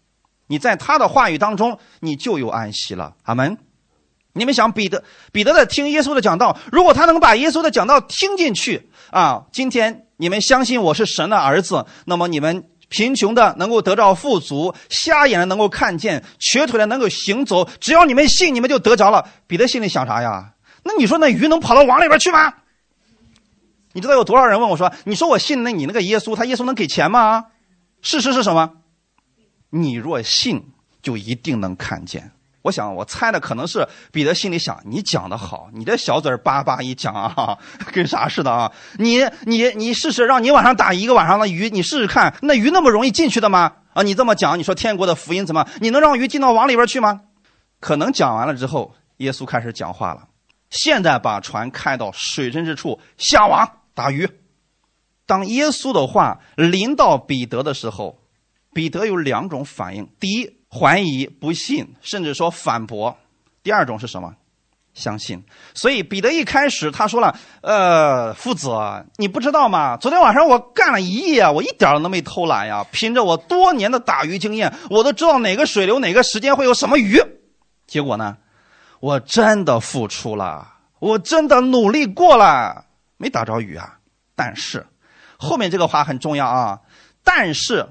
[0.47, 3.15] 你在他的话语当中，你就有安息了。
[3.23, 3.57] 阿门。
[4.37, 5.01] 你们想，彼得
[5.31, 19.25] 彼得在听耶稣的讲道，如果他能把耶稣的讲道听进去啊，今天你们相信我是神的儿子，那么你们贫穷的能够得到富足，瞎眼的能够看见，瘸腿的能够行走，只要你们信，你们就得着了。
[19.47, 20.51] 彼得心里想啥呀？
[20.83, 22.53] 那你说那鱼能跑到网里边去吗？
[23.93, 27.45] 你知道有多少人问我说：“你说我信那你那个耶稣，他耶稣能给钱吗？”
[28.05, 28.71] 事实是什么？
[29.71, 30.63] 你若信，
[31.01, 32.31] 就一定能看见。
[32.61, 37.57] 我想，我猜的可能是彼得心里想：你讲的好，你这小嘴叭叭一讲啊，
[37.91, 38.71] 跟啥似的啊？
[38.99, 43.73] 你你你试试，让你晚上打一个晚上的鱼，你试试看，那鱼那么容易进去的吗？
[43.95, 45.67] 啊，你这么讲，你说天国的福音怎么？
[45.81, 47.21] 你能让鱼进到网里边去吗？
[47.79, 50.27] 可能讲完了之后，耶稣开始讲话了。
[50.69, 53.67] 现在把船开到水深之处下网。
[53.95, 54.29] 打鱼。
[55.25, 58.19] 当耶稣的话临到彼得的时候，
[58.73, 63.15] 彼得有两种反应：第一，怀疑、不信，甚至说反驳；
[63.63, 64.33] 第二种是什么？
[64.93, 65.43] 相信。
[65.73, 68.69] 所以彼得一开始他说了：“呃，夫子，
[69.17, 69.97] 你不知道吗？
[69.97, 72.85] 昨天晚上我干了一夜，我一点都没偷懒呀。
[72.91, 77.21] 凭着我多年的打鱼经验，我都知道哪个水流、哪个时间会有什么鱼。
[77.87, 78.37] 结果呢，
[78.99, 82.85] 我真的付出了，我真的努力过了。”
[83.17, 83.97] 没打着鱼啊，
[84.35, 84.85] 但是
[85.37, 86.81] 后面这个话很重要啊。
[87.23, 87.87] 但是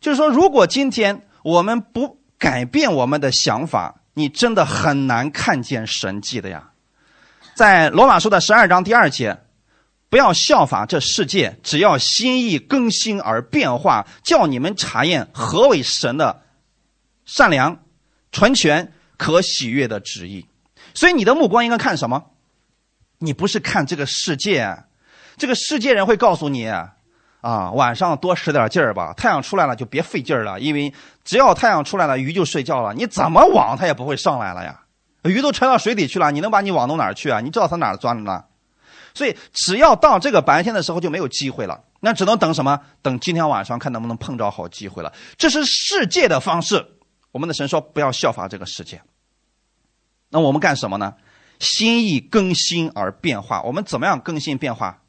[0.00, 6.70] 就是说，如果今天我们不改变我们的想法，你真的很难看见神迹的呀。
[7.54, 9.38] 在罗马书的十二章第二节，
[10.08, 16.42] 不要效法这世界，只要心意更新而变化，叫你们查验何为神的
[17.24, 17.78] 善良、
[18.32, 20.46] 纯全、可喜悦的旨意。
[20.94, 22.24] 所以你的目光应该看什么？
[23.18, 24.84] 你不是看这个世界，
[25.42, 26.68] 这个世界人会告诉你，
[27.40, 34.82] 啊，晚上多使点劲儿吧，太阳出来了就别费劲儿了，因为只要太阳出来了，鱼就睡觉了，你怎么网它也不会上来了呀，
[35.24, 37.40] 鱼都沉到水底去了，你能把你网弄哪儿去啊？
[37.40, 38.44] 你知道它哪儿钻的呢？
[39.14, 42.78] 所以只要到这个白天的时候就没有机会了，那只能等什么？
[43.02, 45.12] 等今天晚上看能不能碰着好机会了。
[45.36, 46.86] 这是世界的方式，
[47.32, 49.02] 我们的神说不要效法这个世界。
[50.28, 51.14] 那我们干什么呢？
[51.58, 55.00] 心意更新而变化，我们怎么样更新变化？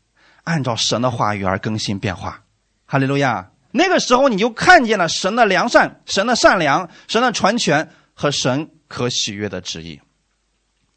[0.43, 2.43] 按照神的话语而更新变化。
[2.85, 3.49] 哈利路亚！
[3.71, 9.99] 那个时候你就看见了神的良善、神的善良、神的传权和神可喜悦的旨意。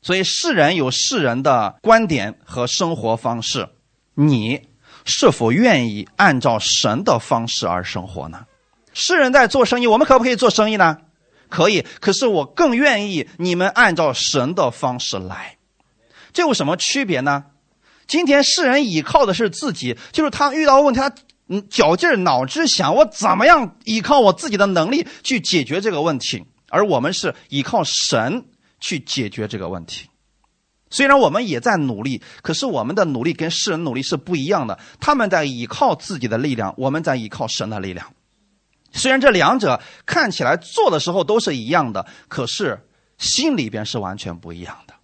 [0.03, 3.69] 所以世人有世人的观点和生活方式，
[4.15, 4.69] 你
[5.05, 8.45] 是否愿意按照神的方式而生活呢？
[8.93, 10.99] 世人在做生意，我们可不可以做生意呢？
[11.49, 15.57] 可以，可是我更愿意你们按照神的方式来，
[16.33, 17.45] 这有什么区别呢？
[18.07, 21.13] 今天世人依靠的是自己，就是他遇到问题，他
[21.49, 28.45] 嗯绞劲脑汁想我怎么样依靠我自己的能力去解决这个问题，而我们是依靠神
[28.81, 30.09] 去解决这个问题。
[30.89, 34.79] 虽然我们也在努力，可是我们的努力跟世人努力是不一样的。
[35.01, 38.13] 他们在依靠自己的力量，我们在依靠神的力量。
[38.93, 42.87] 虽然这两者看起来做的时候都是一样的，可是
[43.19, 44.95] 心里边是完全不一样的。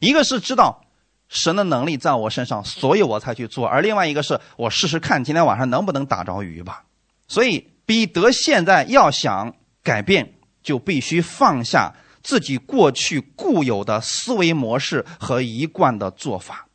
[0.00, 0.84] 一个是知道
[1.32, 6.84] 神的能力在我身上，所以我才去做；而另外一个是我试试看今天晚上能不能打着鱼吧。
[7.26, 16.66] 所以彼得现在要想改变，就必须放下自己过去固有的思维模式和一贯的做法。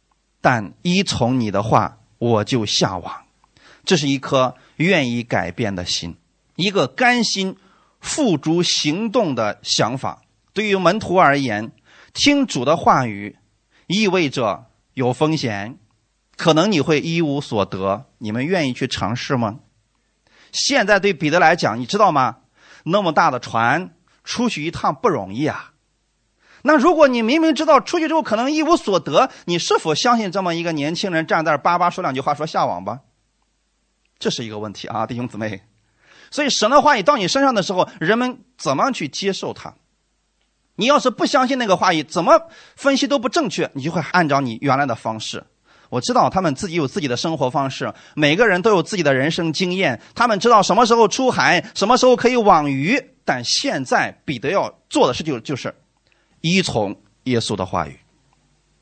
[0.42, 3.14] 但依从你的话，我就下网。
[3.86, 6.16] 这是一颗愿意改变的心，
[6.56, 7.56] 一个甘心
[8.02, 10.24] 付诸行动的想法。
[10.52, 11.72] 对于门徒而言，
[12.14, 13.38] 听主的话语
[13.88, 15.78] 意味着有风险，
[16.36, 18.06] 可能你会一无所得。
[18.20, 19.60] 你们愿意去尝试吗？
[20.52, 22.38] 现在对彼得来讲，你知道吗？
[22.84, 25.74] 那么大的船出去一趟不容易啊。
[26.64, 33.02] 那如果你明明知道出去之后可能一无所得，你是否相信这么一个年轻人站在那儿叭叭说两句话，说下网吧？
[34.20, 35.62] 这是一个问题啊，弟兄姊妹。
[36.32, 39.76] 所以神的话语到你身上的时候，人们怎么去接受它？
[40.78, 45.44] 你要是不相信那个话语，怎么分析都不正确，你就会按照你原来的方式。
[45.90, 53.02] 我知道他们自己有自己的生活方式，每个人都有自己的人生经验，他们知道什么时候出海，什么时候可以网鱼。
[53.26, 55.76] 但现在彼得要做的事就就是
[56.42, 58.00] 依从耶稣的话语。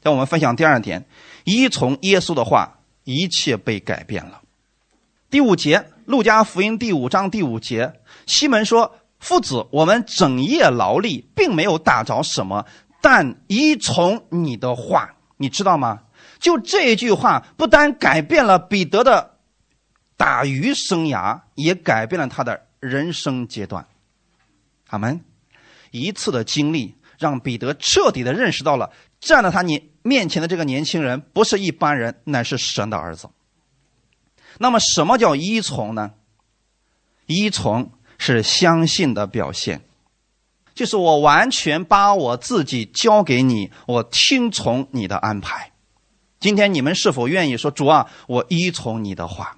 [0.04, 1.06] 那我们分享第二点，
[1.46, 4.42] 依从耶稣的话，一切被改变了。
[5.32, 7.94] 第五节，路加福音第五章第五节，
[8.28, 12.64] 西门说：“父子，我们整夜劳力，并没有打着什么，
[13.02, 16.04] 但依从你的话，你知道吗？
[16.40, 19.38] 就这一句话，不单改变了彼得的
[20.16, 23.88] 打鱼生涯，也改变了他的人生阶段。
[24.90, 25.20] 阿门。
[25.90, 33.28] 一次的经历，让彼得彻底的认识到了，站在他你面前的这个年轻人不是一般人，乃是神的儿子。”
[34.60, 36.12] 那么，什么叫依从呢？
[37.26, 39.82] 依从是相信的表现，
[40.74, 45.72] 就是我完全把我自己交给你，我听从你的安排。
[46.40, 49.58] 今天你们是否愿意说主啊，我依从你的话？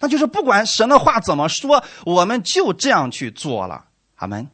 [0.00, 3.86] 那就是不管神的话怎么说，我们就这样去做了。
[4.16, 4.48] 阿门。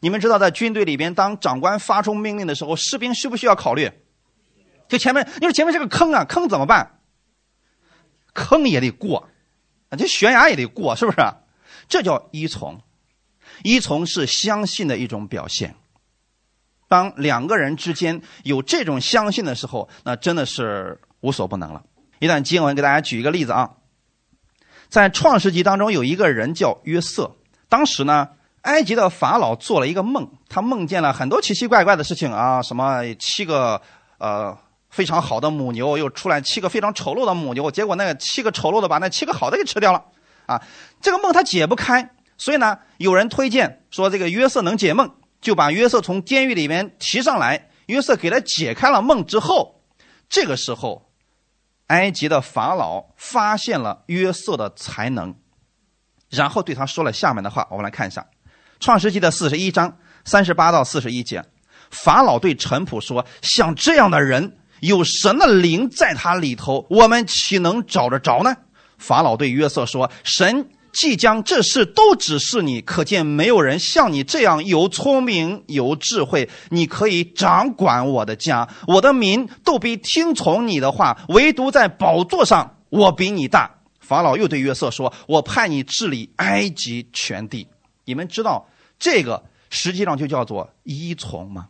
[0.00, 3.90] 你们知道，在军队里边，当长官发出命令的时候，士兵需不需要考虑？
[4.88, 6.98] 就前面，你说前面是个坑啊，坑怎么办？
[8.34, 9.28] 坑也得过，
[9.88, 11.18] 啊，这悬崖也得过，是不是？
[11.88, 12.80] 这叫依从。
[13.62, 15.74] 依从是相信的一种表现。
[16.88, 21.82] 当两个人之间有这种相信的时候，那真的是无所不能了。
[22.18, 23.70] 一段经文给大家举一个例子啊，
[24.88, 27.36] 在创世纪当中有一个人叫约瑟。
[27.68, 28.28] 当时呢，
[28.62, 33.80] 埃及的法老做了一个梦，他梦见了很多奇奇怪怪的事情啊，什么七个
[34.18, 34.56] 呃。
[34.90, 40.04] 非常好的母牛又出来七个非常丑陋的母牛，结果那个七个丑陋的把那七个好的给吃掉了，
[40.46, 40.62] 啊，
[41.00, 47.68] 这个梦他解不开，所以呢，有人推荐说这个约瑟能解梦，就把约瑟从监狱里面提上来。
[47.86, 49.82] 约瑟给他解开了梦之后，
[50.28, 51.10] 这个时候，
[51.88, 55.34] 埃及的法老发现了约瑟的才能，
[56.30, 58.22] 然后对他说了下面的话，我们来看一下，
[58.80, 61.44] 《创世纪》的四十一章三十八到四十一节，
[61.90, 68.54] 法老对陈普说：“像这样的人。”有神的灵在他里头，我们岂能找得着呢？
[69.04, 76.48] 法老对约瑟说：“神即将这事都指示你，可见没有人像你这样有聪明有智慧。
[76.70, 81.18] 你可以掌管我的家，我的民都必听从你的话。
[81.28, 87.68] 唯独在宝座上，我比你大。”法老又对约瑟说：“我派你治理埃及全地。”
[88.06, 88.66] 你们知道
[88.98, 91.68] 这个实际上就叫做依从吗？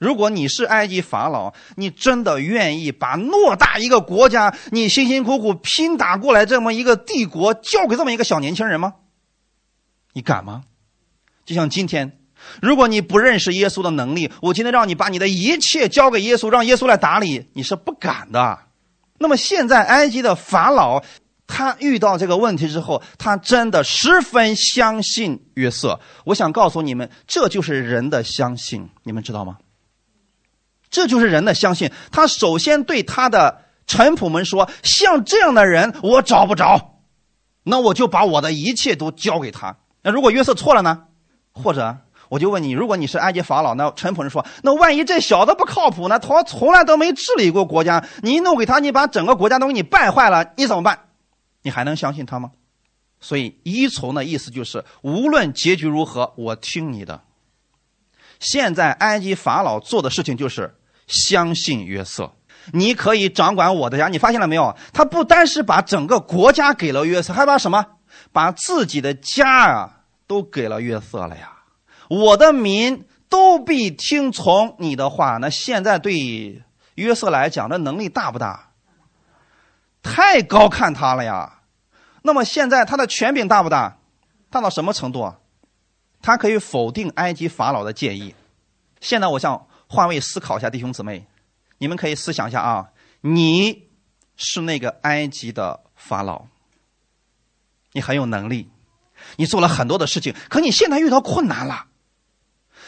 [0.00, 8.94] 如果你是埃及法老，你真的愿意把偌大一个国家，你辛辛苦苦拼打过来这么一个帝国，交给这么一个小年轻人吗？
[10.14, 10.62] 你敢吗？
[11.44, 12.18] 就像今天，
[12.62, 18.58] 如果你不认识耶稣的能力，我今天让你把你的一切交给耶稣，让耶稣来打理，你是不敢的。
[19.18, 21.04] 那么现在埃及的法老，
[21.46, 26.00] 他遇到这个问题之后，他真的十分相信约瑟。
[26.24, 29.58] 我想告诉你们，这就是人的相信，你们知道吗？
[30.90, 31.90] 这就是人的相信。
[32.10, 37.00] 他首先对他的臣仆们说：“像这样的人，我找不着，
[37.62, 39.76] 那我就把我的一切都交给他。
[40.02, 41.04] 那如果约瑟错了呢？
[41.52, 41.96] 或者
[42.28, 46.18] 我就问你：如果你是埃及法老，那臣仆人说，那万一这小子不靠谱呢？
[46.18, 51.06] 他从来都没治理过国家，你弄给他，你把整个国家都给你败坏了，你怎么办？
[51.62, 52.52] 你还能相信他吗？
[53.20, 57.20] 所以依从的意思就是，无论结局如何，我听你的。
[58.38, 60.74] 现在埃及法老做的事情就是。
[61.10, 62.32] 相信约瑟，
[62.72, 64.08] 你可以掌管我的家。
[64.08, 64.74] 你发现了没有？
[64.92, 67.84] 他不单是把整个国家给了约瑟，还把什么？
[68.32, 71.52] 把自己的家啊都给了约瑟了呀！
[72.08, 75.38] 我的民都必听从你的话。
[75.38, 76.62] 那现在对
[76.94, 78.70] 约瑟来讲，这能力大不大？
[80.02, 81.60] 太高看他了呀！
[82.22, 83.98] 那么现在他的权柄大不大？
[84.48, 85.34] 大到什么程度？
[86.22, 88.34] 他可以否定埃及法老的建议。
[89.00, 91.26] 现在我想换位思考一下，弟兄姊妹，
[91.78, 92.90] 你们可以思想一下啊，
[93.22, 93.88] 你
[94.36, 96.44] 是那个埃及的法老，
[97.92, 98.70] 你很有能力，
[99.34, 101.86] 你做了很多的事情，可你现在遇到困难了，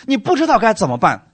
[0.07, 1.33] 你不知道该怎么办。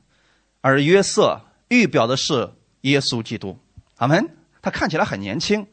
[0.63, 3.59] 而约瑟预表的是耶稣基督，
[3.99, 4.37] 阿门。
[4.63, 5.67] 他看起来很年轻，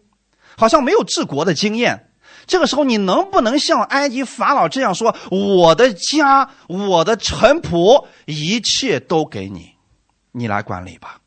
[0.57, 2.11] 好像没有治国的经验。
[2.45, 9.74] 这个时候，你能不能像埃及法老这样说：“我的家，我的臣仆，一切都给你，
[10.35, 11.21] 你来管理吧？”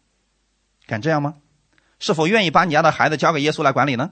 [0.86, 1.34] 敢这样吗？
[1.98, 4.10] 是否愿意把你家的孩子交给耶稣来管理呢？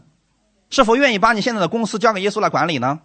[0.70, 2.98] 是否愿意把你现在的公司交给耶稣来管理呢？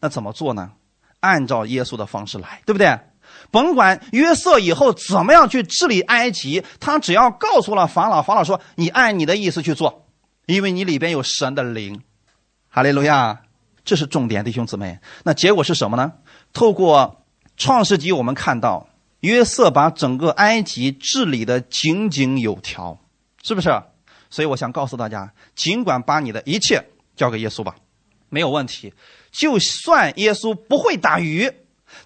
[0.00, 0.72] 那怎么做呢？
[1.20, 2.96] 按照耶稣的方式来，对不对？
[3.50, 10.06] 甭管约瑟以后怎么样去治理埃及，他只要告诉了法老，法老说：“你按你的意思去做，
[10.46, 12.00] 因为你里边有神的灵。”
[12.70, 13.40] 哈利路亚，
[13.84, 15.00] 这是重点，弟兄姊妹。
[15.24, 16.12] 那结果是什么呢？
[16.52, 18.88] 透过创世纪，我们看到
[19.20, 22.98] 约瑟把整个埃及治理的井井有条，
[23.42, 23.70] 是不是？
[24.30, 26.84] 所以我想告诉大家，尽管把你的一切
[27.16, 27.74] 交给耶稣吧，
[28.28, 28.92] 没有问题。
[29.30, 31.52] 就算耶稣不会打鱼。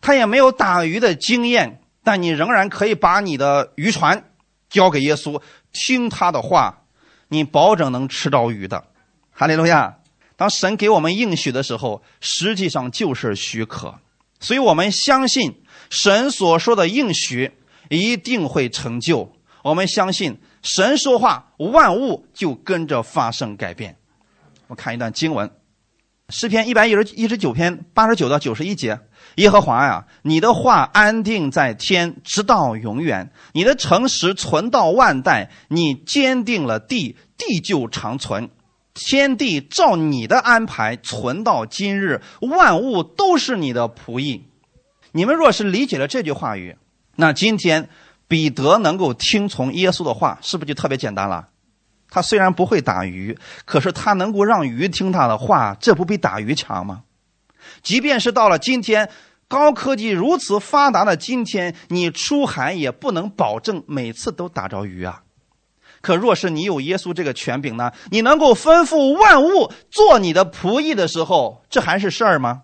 [0.01, 4.31] 他也没有打鱼的经验，但你仍然可以把你的渔船
[4.71, 5.43] 交给耶稣，
[5.73, 6.85] 听他的话，
[7.27, 8.85] 你保证能吃到鱼的。
[9.33, 9.99] 哈利路亚！
[10.37, 13.99] 当神给我们应许的时候，实际上就是许可，
[14.39, 15.62] 所以我们相信
[15.93, 17.53] 神所说的应许
[17.91, 19.31] 一定会成就。
[19.63, 23.97] 我们相信神说话，万物就跟着发生改变。
[24.69, 25.51] 我看一段经文，
[26.31, 28.99] 诗篇一百一十一十九篇八十九到九十一节。
[29.37, 35.51] 耶和华呀，你的话安定在天，直到永远；你的诚实存到万代。
[35.69, 38.49] 你坚定了地，地就长存。
[38.95, 44.45] 天地照你的安排存到今日，万物都是你的仆役。
[45.13, 46.77] 你们若是理解了这句话语，
[47.17, 47.89] 那今天
[48.27, 51.49] 彼得能够听从耶稣的话，是不是就特别简单了？
[52.09, 57.05] 他虽然不会打鱼，可是他能够让鱼听他的话，这不比打鱼强吗？
[57.83, 59.09] 即便是到了今天，
[59.49, 65.23] 高科技如此发达的今天，你出海也不能保证每次都打着鱼啊。
[66.01, 67.93] 可若是你有耶稣这个权柄呢？
[68.11, 72.63] 你能够吩咐万物做你的仆役的时候，这还是事儿吗？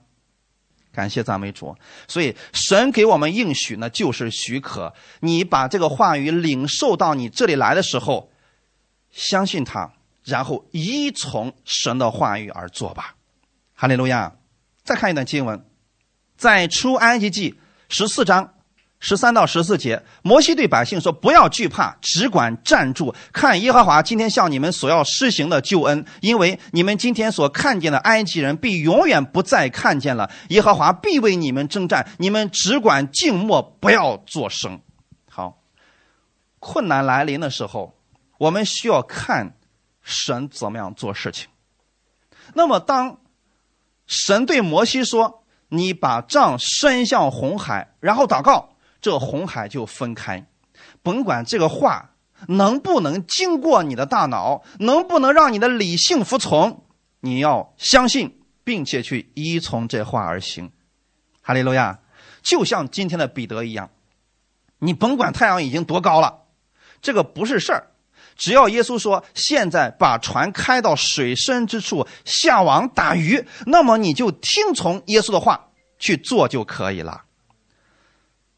[0.99, 1.73] 感谢赞美主。
[2.09, 4.93] 所以神给我们应许呢，就是许可。
[5.21, 8.29] 你把这个话语领受到你这里来的时候，
[9.13, 9.93] 相信他，
[10.25, 13.15] 然后依从神的话语而做吧。
[13.75, 14.33] 哈利路亚。
[14.83, 15.65] 再看一段经文，
[16.37, 18.55] 在出埃及记十四章
[19.01, 26.05] 十三到十四节，摩西对百姓说：“不要惧怕，只管站住，看耶和华今天向你们所要施行的救恩。
[26.21, 30.31] 因为你们今天所看见的埃及人，必永远不再看见了。
[30.49, 34.81] 耶和华必为你们征战，你们只管静默，不要作声。”
[35.31, 35.59] 好，
[36.59, 37.95] 困难来临的时候，
[38.39, 39.57] 我们需要看
[40.03, 41.49] 神怎么样做事情。
[42.55, 43.19] 那么当。
[44.11, 48.71] 神对摩西说：“你把杖伸向红海，然后祷告，
[49.01, 50.47] 这红海就分开。
[51.03, 52.11] 甭管这个话
[52.47, 56.85] 能不能经过你的大脑，能不能让你的理性服从，
[57.21, 60.71] 你要相信，并且去依从这话而行。
[61.43, 62.01] 哈利路亚！
[62.43, 63.91] 就像今天的彼得一样，
[64.79, 66.45] 你甭管太阳已经多高了，
[67.03, 67.89] 这个不是事儿。”
[68.37, 77.25] 只要耶稣说现在把船开到水深之处下网打鱼，那么你就听从耶稣的话去做就可以了。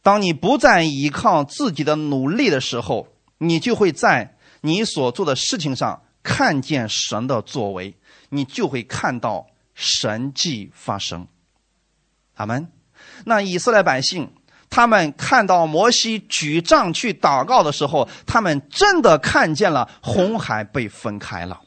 [0.03, 7.97] 当你不再依靠自己的努力的时候，你就会在你所做的事情上看见神的作为，
[8.31, 11.27] 你就会看到神迹发生。
[12.35, 12.71] 阿门。
[13.25, 14.33] 那以色列百姓。
[14.73, 21.61] 他们看到摩西举杖去祷告的时候，他们真的看见了红海被分开了。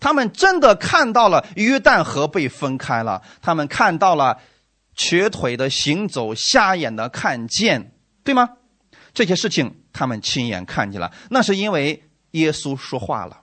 [0.00, 3.20] 他们真的看到了约旦河被分开了。
[3.42, 4.38] 他们看到了
[4.98, 7.92] 瘸腿的行走、瞎眼的看见，
[8.24, 8.50] 对吗？
[9.14, 11.10] 这些事情他们亲眼看见了。
[11.30, 13.42] 那是因为耶稣说话了，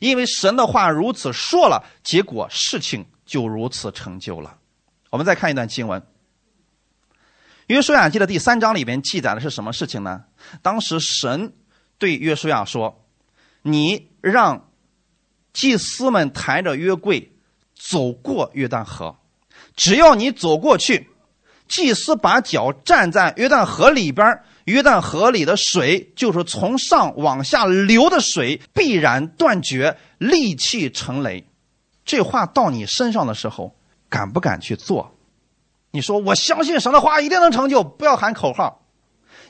[0.00, 4.58] 因为神的话如此说了，结果事情就如此成就了。
[5.10, 6.04] 我们再看一段经文。
[7.68, 10.24] 约书亚记的第三章里边记载的是什么事情呢？
[10.60, 11.52] 当时神
[11.98, 13.06] 对约书亚说
[13.62, 14.70] ：“你让
[15.52, 17.32] 祭司们抬着约柜
[17.74, 19.16] 走过约旦河，
[19.74, 21.08] 只要你走过去，
[21.68, 31.46] 祭司把脚站在约旦河里边，约旦河里的水就是从上往下流的水，必然断绝，利气成雷。”
[32.04, 33.74] 这话到你身上的时候，
[34.08, 35.12] 敢不敢去做？
[35.90, 38.82] 你说我相信神的话一定能成就，不要喊口号。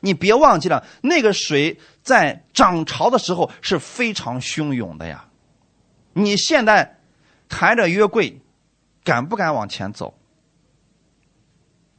[0.01, 5.27] 你别忘记了，那个水在涨潮的时候是非常汹涌的呀。
[6.13, 6.99] 你现在
[7.49, 8.41] 抬着约柜，
[9.07, 10.13] 敢不敢往前走？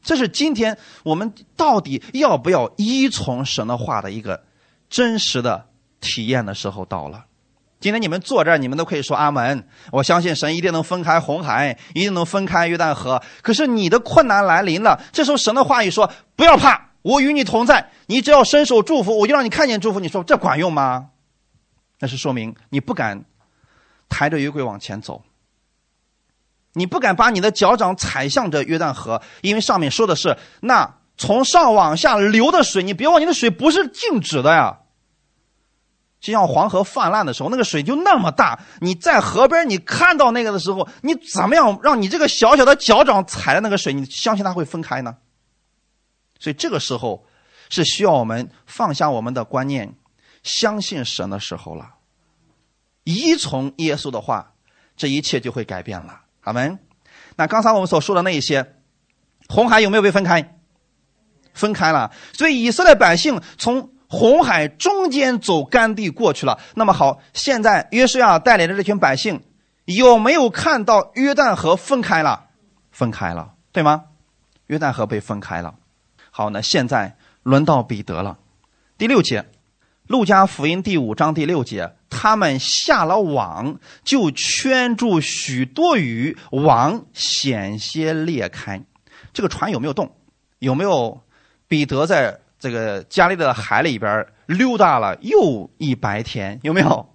[0.03, 4.43] 这是今天我们到底要不要依从神的话的一个
[4.89, 5.68] 真实的
[5.99, 7.26] 体验的时候到了。
[7.80, 9.68] 今天你们坐这儿，你们都可以说阿门。
[9.91, 13.22] 我相信神一定能分开红海，一定能分开约旦河。
[13.41, 17.91] 可是你的困难来临了，这时候神的话语说：“不要怕，我与你同在。
[18.08, 21.12] 你只要伸手祝福，我就让你看见祝福。”你说这管用吗？
[21.99, 23.26] 那是说明你不敢
[24.10, 25.24] 抬着约柜往前走，
[26.78, 32.84] 你不敢把你的脚掌踩向着约旦河，因为上面说的是那从上往下流的水。
[32.84, 34.80] 你别忘，你的水不是静止的呀。
[36.19, 38.59] 就像黄河泛滥的时候，那个水就那么大。
[38.82, 45.15] 你在河边，你看到那个的时候，你怎么样让你这个小小的脚掌踩的那个水，你相信它会分开呢？
[46.39, 47.25] 所以这个时候
[47.69, 49.95] 是需要我们放下我们的观念，
[50.43, 51.95] 相信神的时候了，
[53.03, 54.53] 依从耶稣的话，
[54.95, 56.21] 这一切就会改变了。
[56.48, 56.80] 阿门。
[57.36, 58.76] 那刚才我们所说的那一些，
[59.48, 60.58] 红海有没有被分开？
[61.54, 62.12] 分开了。
[62.34, 63.91] 所以以色列百姓从。
[64.10, 69.43] 红海中间走干地过去了，那么好，现在约书亚带领的这群百姓
[69.84, 72.45] 有没有看到约旦河分开了？
[72.89, 74.06] 分开了，对吗？
[74.68, 75.76] 约旦河被分开了。
[76.32, 78.38] 好，那现在轮到彼得了。
[78.98, 79.45] 第六节，
[80.08, 88.82] 路加福音第五章第六节，他们下了网，就圈住许多鱼，网险些裂开。
[89.34, 90.16] 这个船有没有动？
[90.60, 91.22] 有没有
[91.68, 92.39] 彼得在？
[92.60, 97.08] 这个加利的海里边溜达了又一白天，有没有？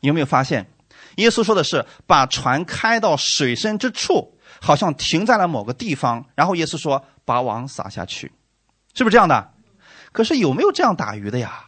[0.00, 0.66] 有没有发现？
[1.14, 8.32] 耶稣说的是把船开到水深之处，好像停在了某个地方，然后耶稣说把网撒下去，
[8.92, 9.52] 是不是这样的？
[10.10, 11.66] 可是有没有这样打鱼的呀？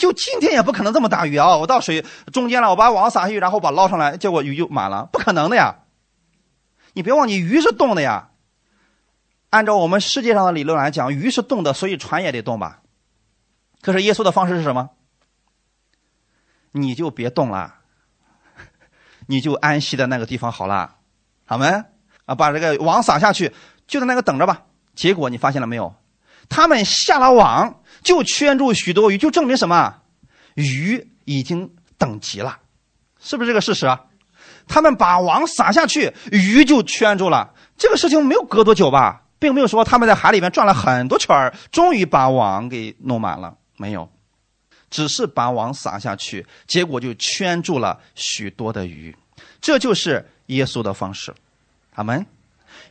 [0.00, 1.58] 就今天也不可能这么大鱼啊！
[1.58, 5.74] 我到水中间了，我把网撒下去，然后把捞上来，结果鱼就满了，不可能的呀！
[6.94, 8.30] 你别忘记，鱼是动的呀。
[9.50, 12.80] 按照我们世界上的理论来讲，鱼是动的，所以船也得动吧。
[13.82, 14.88] 可是耶稣的方式是什么？
[16.72, 17.74] 你就别动了，
[19.26, 20.96] 你就安息在那个地方好了，
[21.44, 21.66] 好没？
[22.24, 23.52] 啊，把这个网撒下去，
[23.86, 24.62] 就在那个等着吧。
[24.94, 25.94] 结果你发现了没有？
[26.48, 29.94] 他们下了网，就圈住许多鱼，就证明什么？
[30.54, 32.58] 鱼已经等急了，
[33.20, 34.00] 是不是这个事实啊？
[34.66, 37.52] 他们把网撒下去，鱼就圈住了。
[37.76, 39.22] 这个事情没有隔多久吧？
[39.38, 43.56] 并没有说他们在海里面转了很多圈儿，终于把网给弄满了。
[43.76, 44.10] 没有，
[44.90, 49.16] 只是把网撒下去，结果就圈住了许多的鱼。
[49.60, 51.34] 这就是耶稣的方式，
[51.94, 52.26] 阿门。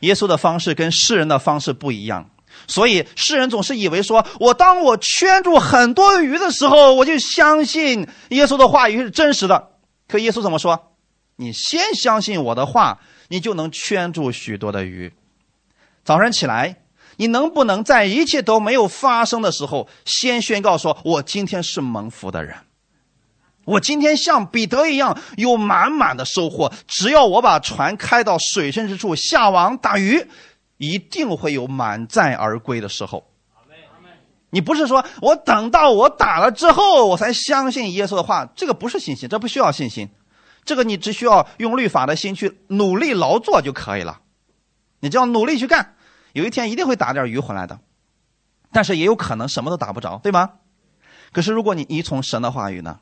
[0.00, 2.28] 耶稣的方式跟世人的方式不一样，
[2.70, 9.70] 所以世人总是以为说，我当我圈住很多鱼的时候，我就相信耶稣的话语是真实的。
[10.08, 10.94] 可耶稣怎么说？
[11.36, 15.12] 你先相信我的话，你就能圈住许多的鱼。
[16.04, 16.76] 早上起来，
[17.16, 22.56] 你能不能在一切都没有发生的时候，先宣告说：“我今天是蒙福的人，
[23.64, 26.72] 我今天像彼得一样有满满的收获。
[26.86, 30.26] 只要我把船开到水深之处下网打鱼，
[30.80, 33.30] 一定会有满载而归的时候。”
[34.52, 38.46] 你不是说我等到我打了之后，我才相信耶稣的话？
[38.56, 40.08] 这个不是信心，这不需要信心，
[40.64, 44.22] 这个你只需要用律法的心去努力劳作就可以了。
[44.98, 45.94] 你只要努力去干。
[46.32, 47.78] 有一天一定会打点鱼回来的，
[48.72, 50.54] 但是也有可能什么都打不着，对吗？
[51.32, 52.98] 可是如果你依从神的话语呢？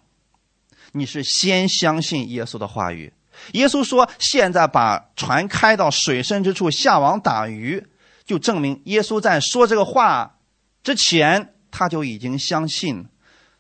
[0.93, 3.15] 你是先相信耶稣的话语。
[3.53, 7.87] 耶稣说：“现在把船开到水深之处下网打鱼，
[8.25, 10.39] 就证明耶稣在说这个话
[10.83, 13.07] 之前，他就已经相信，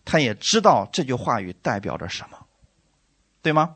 [0.05, 2.39] 他也知道这句话语代表着什么，
[3.43, 3.75] 对吗？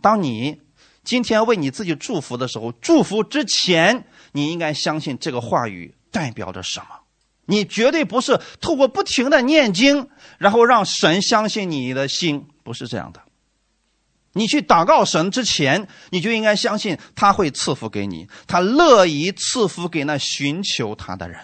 [0.00, 0.62] 当你
[1.04, 6.86] 今天为你自己祝福的时候，祝福之前。”你应该相信这个话语代表着什么？
[7.46, 13.22] 你绝对不是透过不停的念经，然后让神相信你的心，不是这样的。
[14.36, 21.40] 你去祷告神之前，你就应该相信他会赐福给你，他乐意赐福给那寻求他的人。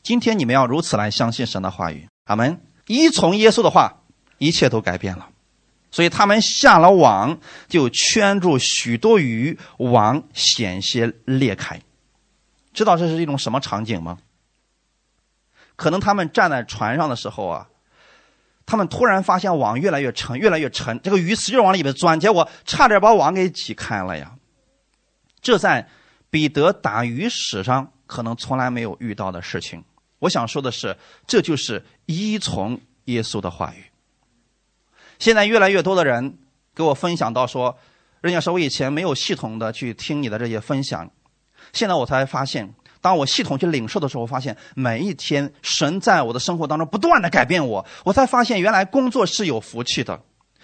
[0.00, 2.60] 今天你们要如此来相信神的话语，阿门。
[2.86, 4.02] 依从耶稣的话，
[4.38, 5.28] 一切都改变了。
[5.90, 11.80] 所以他们下了网，就圈住许多鱼，网险些裂开。
[12.72, 14.18] 知道这是一种什么场景吗？
[15.74, 17.68] 可能他们站在船上的时候啊，
[18.66, 24.34] 他们突然发现网越来越沉，越来越沉，这个鱼使劲往里面钻，结果差点把网给挤开了呀。
[25.42, 25.86] 这在
[26.30, 29.84] 彼得打鱼史上可能从来没有遇到的事情。
[30.20, 30.96] 我想说的是，
[31.26, 33.84] 这就是依从耶稣的话语。
[35.18, 36.38] 现在越来越多的人
[36.74, 37.76] 给我分享到说，
[38.20, 41.10] 人家说我以前没有系统的去听你的这些分享，
[41.72, 42.74] 现在我才发现。
[43.04, 50.18] 当我系统去领受的时候，发现每一天神在我的生活当中不断的改变我，我才发现原来工作是有福气的。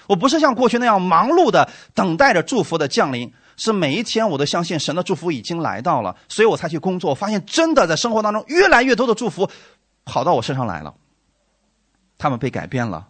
[0.07, 7.15] 我不是像过去那样忙碌的等待着祝福的降临，是每一天我都相信神的祝福已经来到了，所以我才去工作。
[7.15, 9.51] 发现真的在生活当中越来越多的祝福
[10.07, 10.95] 跑到我身上来了，
[12.17, 13.09] 他们被改变了，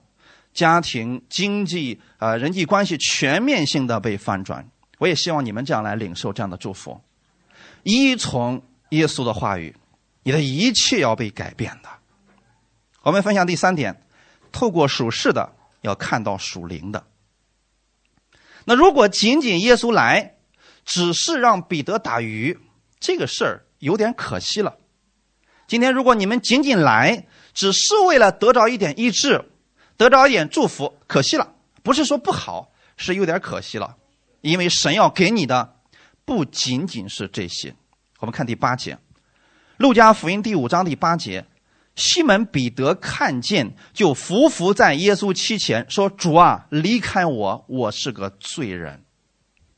[0.52, 4.68] 家庭、经济、呃人际关系全面性的被翻转。
[4.98, 7.00] 我也希望你们这样来领受这样的祝福，
[7.84, 8.60] 依从。
[8.90, 9.74] 耶稣的话语，
[10.22, 11.88] 你的一切要被改变的。
[13.02, 14.02] 我们分享第三点，
[14.52, 17.04] 透过属世的要看到属灵的。
[18.64, 20.36] 那如果仅仅耶稣来，
[20.84, 22.58] 只是让彼得打鱼，
[22.98, 24.76] 这个事儿有点可惜了。
[25.66, 29.44] 今天如果你们仅仅来，只是为了得着一点医治，
[29.96, 31.54] 得着一点祝福，可惜了。
[31.82, 33.96] 不是说不好，是有点可惜了，
[34.40, 35.76] 因为神要给你的
[36.24, 37.74] 不仅仅是这些。
[38.20, 38.94] 我们看第八节，
[39.78, 41.46] 《路加福音》第五章第八节，
[41.96, 49.02] 西门彼得看见，就伏伏在耶稣膝前，说：“主啊，离开我，我是个罪人。”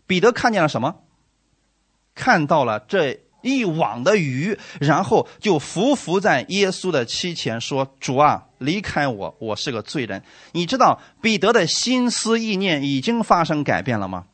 [0.07, 0.97] 彼得看见了什么？
[2.15, 14.27] 看到了这一网的鱼，然后就伏伏在耶稣的膝前，说：“主啊，离开我，我是个罪人。”你知道彼得的心思意念已经发生改变了吗？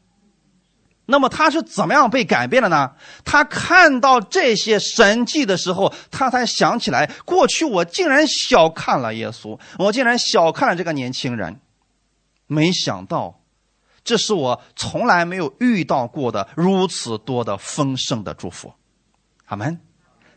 [1.10, 2.92] 那么他是怎么样被改变的呢？
[3.24, 11.60] 他看到这些神迹的时候，他才想起来，过去我竟然小看了耶稣，我竟然小看了这个年轻人。
[12.46, 13.40] 没想到，
[14.04, 18.74] 这是我从来没有遇到过的如此多的丰盛的祝福。
[19.46, 19.80] 阿门。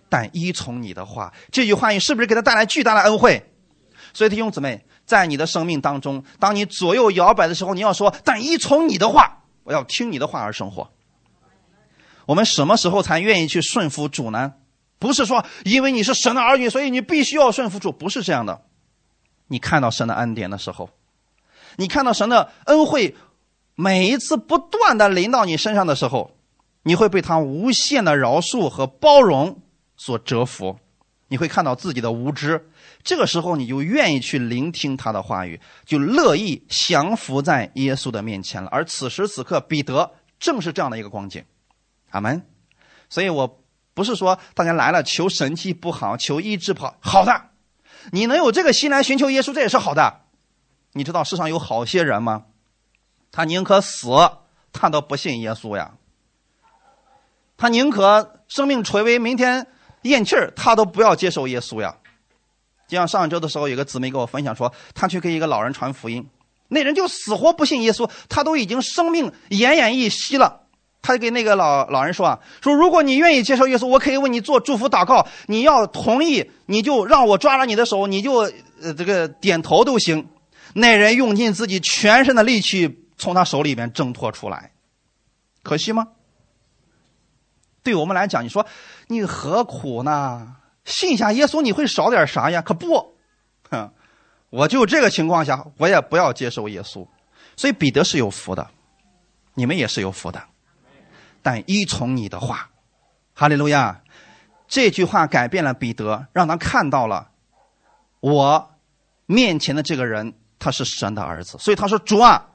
[0.08, 3.46] 但依从你的话，这句话语是不是给他带来巨大的恩惠？
[4.14, 9.40] 所以弟兄姊妹，在你的生命当中，当你左右摇摆的时候，你要说：但依从你的话。
[9.64, 10.90] 我要听你的话而生活。
[12.26, 14.54] 我们什么时候才愿意去顺服主呢？
[15.00, 18.62] 不是说因为你是神的儿女，所以你必须要顺服主，不是这样的。
[19.48, 20.90] 你看到神的恩典的时候，
[21.78, 23.16] 你看到神的恩惠
[23.76, 26.36] 每一次不断的临到你身上的时候，
[26.84, 29.60] 你会被他无限的饶恕和包容
[29.98, 30.78] 所折服。
[31.28, 32.70] 你会看到自己的无知，
[33.04, 38.70] 这个时候你就愿意去聆听他的话语，就乐意降服在耶稣的面前了。
[38.72, 41.44] 而此时此刻，彼得正是这样的一个光景，
[42.12, 42.46] 阿门。
[43.10, 43.62] 所以我
[43.94, 47.50] 不是说大家来了求神迹不好，求医治不好，好的，
[48.12, 50.22] 你能有这个心来寻求耶稣，这也是好的。
[50.94, 52.46] 你知道世上有好些人吗？
[53.32, 54.10] 他宁可死，
[54.72, 55.94] 他都不信耶稣呀。
[57.58, 59.68] 他宁可生命垂危，明天。
[60.04, 61.96] 咽气儿，他都不要接受耶稣呀。
[62.92, 66.28] 就像上周的时候，有个姊妹跟我分享说，她去给一个老人传福音，
[66.68, 70.64] 那人就死活不信耶稣，他都已经生命奄奄一息了。
[71.02, 75.26] 他就给那个老老人说啊，说如果你愿意接受耶稣，我可以为你做祝福祷告。
[75.48, 78.40] 你要同意，你就让我抓着你的手，你就
[78.82, 80.28] 呃这个点头都行。
[80.74, 84.72] 那人用尽自己全身的力气从他手里边挣脱出来，
[85.64, 86.10] 可惜吗？
[87.84, 88.66] 对我们来讲，你说
[89.08, 90.58] 你何苦呢？
[90.86, 92.62] 信下耶稣你会少点啥呀？
[92.62, 93.16] 可不，
[93.70, 93.92] 哼，
[94.50, 97.08] 我就这个情况下，我也不要接受耶稣。
[97.56, 98.70] 所以彼得是有福的，
[99.54, 100.42] 你们也是有福的。
[101.44, 102.70] 但依从你的话，
[103.34, 104.02] 哈利路亚！
[104.68, 107.30] 这句话改变了彼得，让他看到了
[108.22, 108.72] 我
[109.26, 111.58] 面前的这个人，他是神的儿子。
[111.58, 112.48] 所以他说：“主啊，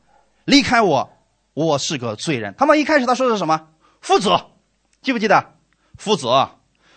[0.47, 1.11] 离开我，
[1.53, 3.69] 我是个罪人。”他们一开始他说的是什么？
[4.01, 4.31] 父子。
[5.03, 5.55] 记不记得，
[5.97, 6.27] 父子，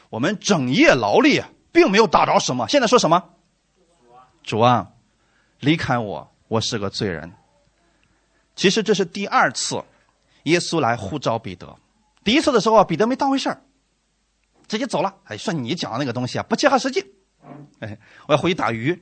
[0.09, 1.41] 我们整夜劳力，
[1.71, 2.67] 并没有打着什么。
[2.67, 3.23] 现在说什么？
[4.43, 4.91] 主啊，
[5.59, 7.31] 离开我，我是个罪人。
[8.55, 9.83] 其实这是第二次，
[10.43, 11.77] 耶稣来呼召彼得。
[12.23, 13.61] 第一次的时候，彼得没当回事儿，
[14.67, 15.15] 直接走了。
[15.25, 17.05] 哎，说你讲的那个东西啊，不切合实际。
[17.79, 17.97] 哎，
[18.27, 18.99] 我要回去打鱼。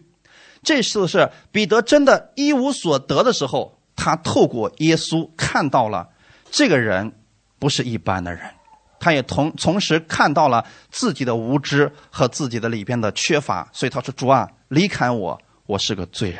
[0.61, 6.09] 这次是彼得真的一无所得的时候，他透过耶稣看到了
[6.51, 7.13] 这个人
[7.57, 8.56] 不是一般的人。
[8.99, 16.39] 他也同同时看到了自己的无知和自己的里边的缺乏，所以他说：“主啊，离开我，我是个罪人。”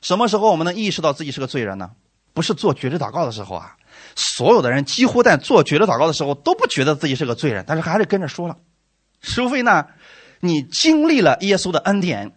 [0.00, 1.90] 什么时候我们能意识到自己是个罪人呢？
[2.32, 3.76] 不是做绝志祷告的时候啊！
[4.14, 8.56] 所有的人几乎在做绝志祷告的时候都不觉得自己是个罪人，但是还是跟着说了。
[9.20, 9.86] 除非呢，
[10.40, 12.32] 你经历了耶稣的恩典，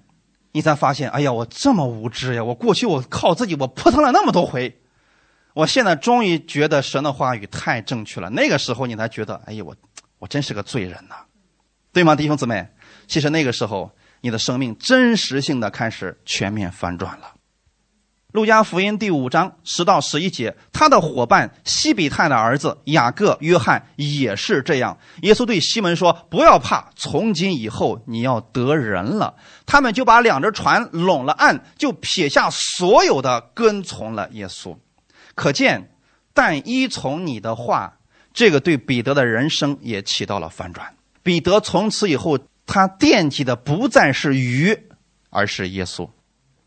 [0.51, 2.43] 你才发现：“哎呀，我这么无知呀！
[2.43, 4.79] 我过去我靠自己，我扑腾了那么多回。”
[5.53, 8.29] 我现在终于觉得神的话语太正确了。
[8.31, 9.75] 那个时候你才觉得，哎呀，我
[10.19, 11.15] 我真是个罪人呐，
[11.91, 12.67] 对吗，弟兄姊妹？
[13.07, 13.91] 其实那个时候，
[14.21, 17.33] 你的生命真实性的开始全面反转了。
[18.31, 24.97] 路加福音第五章十到十一节，他的伙伴西比泰的儿子雅各、约翰也是这样。
[25.21, 29.35] 耶稣对西门说：“不要怕，从今以后你要得人了。”
[29.67, 34.75] 他们就把两只船拢了岸，就撇下所有的，跟从了耶稣。
[35.35, 35.91] 可见，
[36.33, 37.97] 但依从你的话，
[38.33, 40.93] 这个对彼得的人生也起到了反转。
[41.21, 44.77] 彼得从此以后，他惦记的不再是鱼，
[45.29, 46.09] 而是耶稣。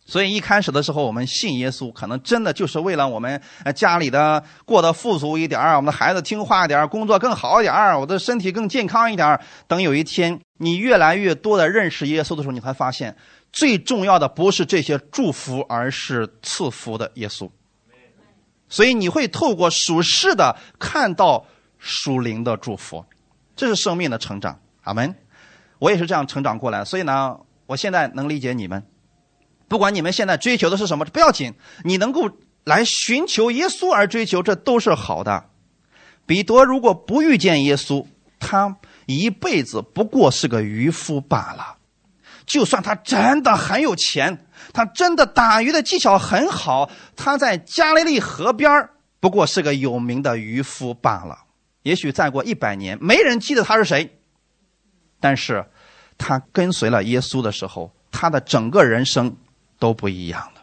[0.09, 3.43] 所以一开始的时候，我们信耶稣，可能真的就是为了我们
[3.75, 13.17] 家里的过得富足一点我们的孩子听话一点工作更好一点我的身体更健康一点等有一天你越来越多的认识耶稣的时候，你才发现，
[13.53, 17.51] 最重要的不是这些祝福，而是赐福的耶稣。
[18.69, 21.47] 所以你会透过属世的看到
[21.79, 23.05] 属灵的祝福，
[23.55, 24.61] 这是生命的成长。
[24.83, 25.15] 阿门。
[25.79, 28.83] 我也是这样成长过来，所以呢，我现在能理解你们。
[29.69, 31.53] 不管你们现在追求的是什么，不要紧，
[31.85, 32.31] 你能够
[32.65, 35.51] 来寻求耶稣而追求，这都是好的。
[36.25, 38.07] 彼得如果不遇见耶稣，
[38.39, 41.77] 他一辈子不过是个渔夫罢了。
[42.47, 44.46] 就算他真的很有钱，
[44.77, 51.39] 他真的打鱼的技巧很好，他在加利利河边不过是个有名的渔夫罢了。
[51.83, 54.19] 也许再过一百年，没人记得他是谁，
[55.19, 55.65] 但是
[56.19, 59.35] 他跟随了耶稣的时候，他的整个人生。
[59.79, 60.63] 都不一样了，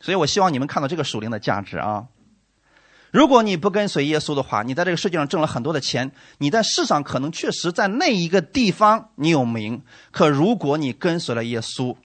[0.00, 2.04] 所以我希望你们看到这个属灵的价值啊！
[3.10, 9.82] 如果你不跟随耶稣的话，你在这个世界上挣了很多的钱，你在世上可能确实在那一个地方你有名。
[10.12, 11.96] 可如果你跟随了耶稣，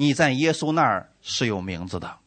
[0.00, 2.18] 你在耶稣那儿是有名字的，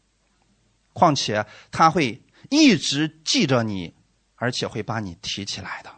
[0.92, 3.94] 况且他会一直记着你，
[4.36, 5.90] 而且会把你提起来的。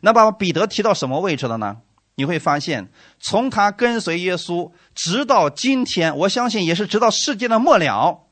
[0.00, 1.82] 那把彼得提到什么位置了呢？
[2.16, 2.90] 你会发现，
[3.20, 8.26] 从他跟随耶稣直到今天，我相信也是直到世界的末了，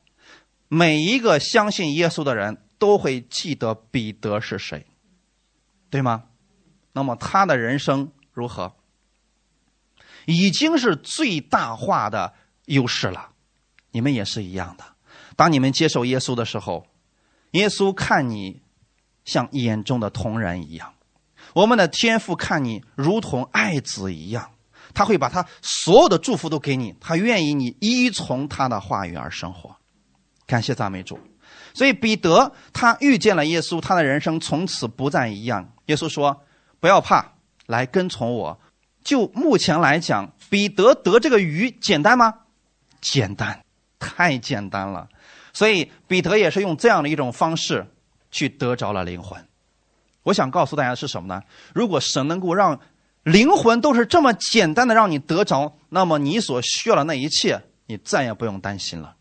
[0.67, 4.85] 每一个相信耶稣的人都会记得彼得是谁，
[5.89, 6.25] 对吗？
[6.91, 8.75] 那么他的人生如何？
[10.25, 12.33] 已经是最大化的
[12.67, 13.31] 优势了。
[13.91, 14.85] 你们也是一样的。
[15.35, 16.85] 当你们接受耶稣的时候，
[17.51, 18.61] 耶稣看你
[19.25, 20.93] 像眼中的瞳人一样。
[21.53, 24.51] 我们的天父看你如同爱子一样，
[24.93, 29.75] 他会把他所有的祝福都给你，他愿意你依从他的话语而生活。
[30.45, 31.19] 感谢赞美主。
[31.73, 35.73] 所以彼得他遇见了耶稣，他的人生从此不再一样。
[35.85, 36.43] 耶稣说
[36.79, 37.33] ：“不要怕，
[37.67, 38.59] 来跟从我。”
[39.03, 42.33] 就目前来讲，彼得得这个鱼简单吗？
[43.01, 43.63] 简单，
[43.99, 45.07] 太简单了。
[45.53, 47.85] 所以彼得也是用这样的一种方式
[48.29, 49.43] 去得着了灵魂。
[50.23, 51.41] 我想告诉大家是什么呢？
[51.73, 52.79] 如果神能够让
[53.23, 59.15] 灵魂都是这么简单的让你得着，那么你所需要的那一切，你再也不用担心了。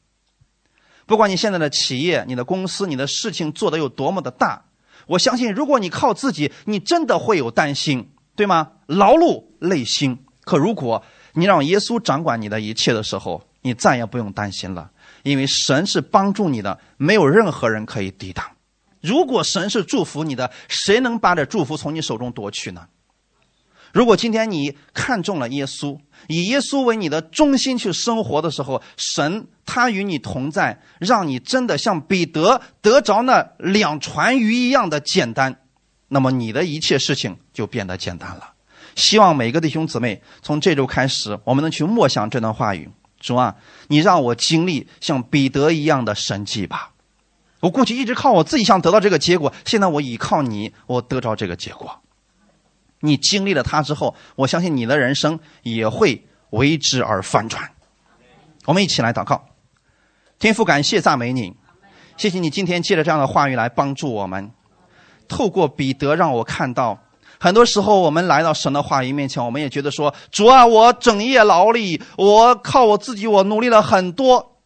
[1.07, 4.65] 不管你现在的企业、你的公司、你的事情做得有多么的大，
[5.07, 8.73] 我相信，如果你靠自己，你真的会有担心，对吗？
[8.87, 10.19] 劳碌累心。
[10.43, 11.05] 可如果
[11.35, 14.89] 你让耶稣掌管你的一切的时候，你再也不用担心了，
[15.25, 18.47] 因为神是帮助你的，没有任何人可以抵挡。
[19.01, 22.87] 如果神是祝福你的，谁能把这祝福从你手中夺去呢？
[23.93, 25.99] 如果今天你看中了耶稣，
[26.29, 35.57] 以耶稣为你的中心去生活的时候，神他与你同在，让你真的像彼得得着那两船鱼一样的简单，
[36.09, 38.53] 那么你的一切事情就变得简单了。
[38.95, 42.91] 希望每个弟兄姊妹从这周开始，我们能去默想这段话语。
[43.27, 43.57] 主啊，
[43.89, 46.93] 你让我经历像彼得一样的神迹吧。
[47.59, 52.01] 我过去一直靠我自己想得到这个结果，现在我依靠你，我得着这个结果。
[53.01, 57.73] 你经历了它之后，我相信你的人生也会为之而翻转。
[58.65, 59.45] 我们一起来祷告，
[60.39, 61.57] 天父，感谢赞美你，
[62.17, 64.53] 谢谢你今天借着这样的话语来帮助我们。
[65.27, 67.01] 透过彼得，让我看到，
[67.39, 74.57] 很多时候我们来到神的话语面前，我们也觉得说：主啊，我整夜劳力，我靠我自己，我努力了很多。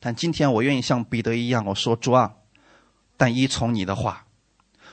[0.00, 2.32] 但今天我愿意像彼得一样，我说主啊，
[3.16, 4.24] 但依从你的话，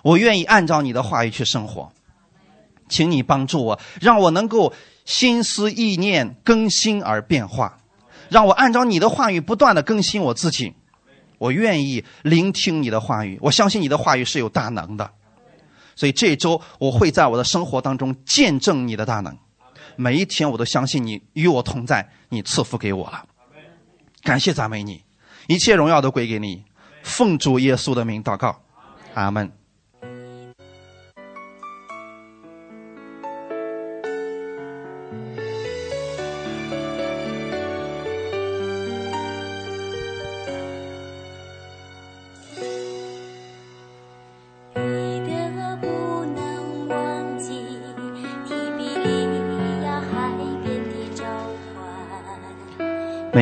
[0.03, 1.91] 我愿意按照你的话语去生活，
[2.89, 4.74] 请你帮助我，让我能够
[5.05, 7.80] 心思意念更新而变化，
[8.30, 10.74] 让我按照你的话语不断的更新我自己。
[11.38, 15.09] 我愿意聆听你的话语，我相信你的话语是有大能的，
[15.98, 19.38] 所以这周我会在我的生活当中见证你的大能。
[19.98, 23.26] 每一天我都相信你与我同在，你赐福给我了。
[24.22, 25.04] 感谢赞美你，
[25.48, 26.64] 一切荣耀都归给你。
[27.02, 28.62] 奉主耶稣的名祷告，
[29.16, 29.52] 阿门。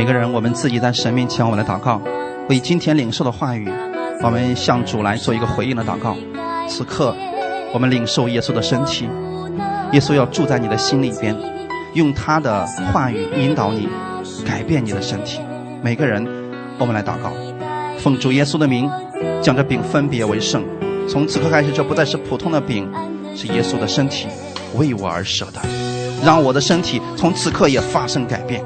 [0.06, 2.00] 每个人，我们自己在神面前，我们来祷告，
[2.48, 3.68] 为今天领受的话语，
[4.22, 6.16] 我们向主来做一个回应的祷告。
[6.68, 7.16] 此刻，
[7.74, 9.10] 我们领受耶稣的身体，
[9.94, 11.36] 耶稣要住在你的心里边，
[11.96, 13.90] 用他的话语引导你，
[14.46, 15.40] 改变你的身体。
[15.82, 16.24] 每个人，
[16.78, 17.32] 我们来祷告，
[17.98, 18.88] 奉主耶稣的名，
[19.42, 20.64] 将这饼分别为圣。
[21.10, 22.88] 从此刻开始，这不再是普通的饼，
[23.36, 24.28] 是耶稣的身体，
[24.76, 25.60] 为我而舍的，
[26.24, 28.64] 让我的身体从此刻也发生改变。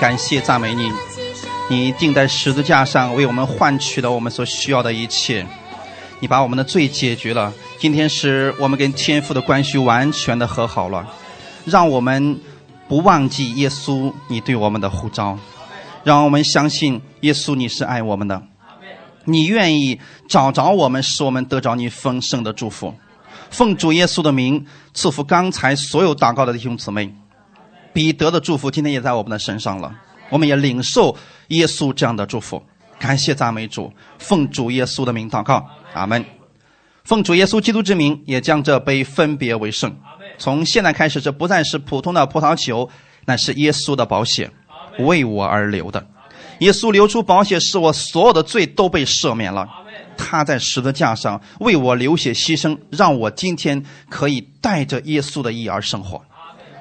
[0.00, 0.90] 感谢赞美你，
[1.68, 5.46] 你钉在十字架上为我们换取了我们所需要的一切，
[6.20, 7.52] 你把我们的罪解决了。
[7.78, 11.06] 今天是我们跟天父的关系完全的和好了，
[11.66, 12.40] 让我们
[12.88, 15.38] 不忘记耶稣你对我们的呼召，
[16.02, 18.42] 让我们相信耶稣你是爱我们的，
[19.26, 22.94] 你愿意找着我们，使我们得着你丰盛的祝福。
[23.50, 27.14] 奉主耶稣的名赐福刚才所有祷告的弟兄姊妹。
[27.92, 29.92] 彼得的祝福今天也在我们的身上了，
[30.28, 31.16] 我们也领受
[31.48, 32.62] 耶稣这样的祝福。
[32.98, 36.24] 感谢赞美主，奉主耶稣的名祷告，阿门。
[37.04, 39.94] 奉主耶稣基督之名，也将这杯分别为圣。
[40.38, 42.88] 从现在开始，这不再是普通的葡萄酒，
[43.24, 44.50] 乃是耶稣的宝血，
[44.98, 46.06] 为我而流的。
[46.60, 49.66] 耶稣流出宝血，使我所有的罪都被赦免了。
[50.16, 56.22] 他在十字架上为我流血牺牲，让我今天可以带着耶稣的意而生活。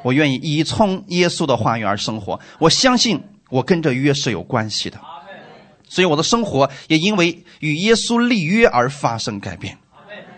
[0.03, 2.39] 我愿意依从耶稣的话语而生活。
[2.59, 4.99] 我相信我跟这约是有关系的，
[5.87, 9.77] 所以我的生活也因为与耶稣立约而发生改变。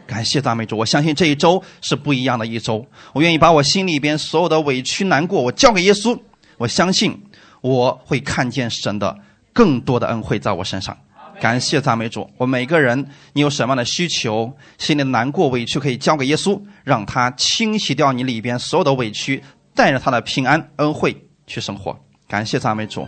[0.07, 0.75] 感谢大美主！
[0.75, 2.85] 我相信这一周是不一样的一周。
[3.13, 6.19] 我愿意把我心里边所有的委屈难过，我交给耶稣。
[6.57, 7.17] 我相信
[7.61, 9.17] 我会看见神的
[9.53, 10.97] 更多的恩惠在我身上。
[11.41, 12.29] 感谢赞美主。
[12.37, 21.97] 我们每个人，你有什么样的需求，心里的难过、委屈，可以交给耶稣，让他清洗掉你里边所有的委屈，带着他的平安恩惠去生活。
[22.27, 23.07] 感谢赞美主。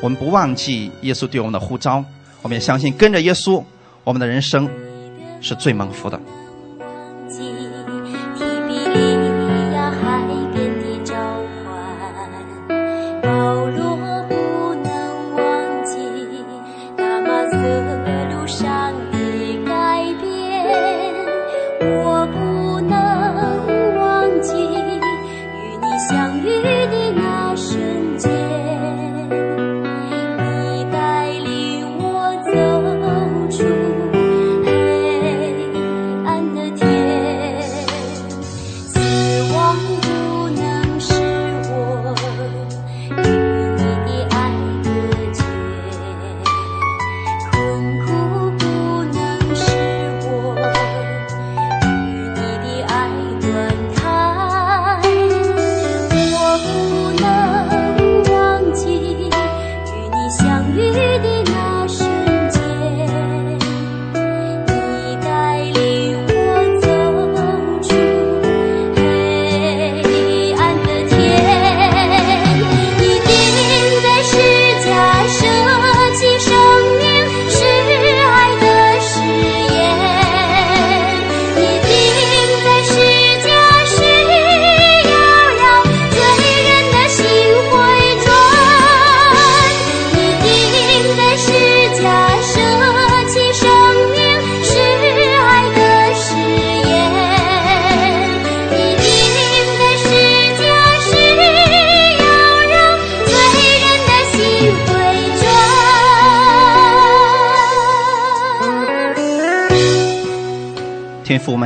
[0.00, 2.02] 我们不忘记耶稣对我们的呼召，
[2.40, 3.62] 我们也相信跟着耶稣，
[4.02, 4.66] 我们的人生
[5.42, 6.18] 是最蒙福的。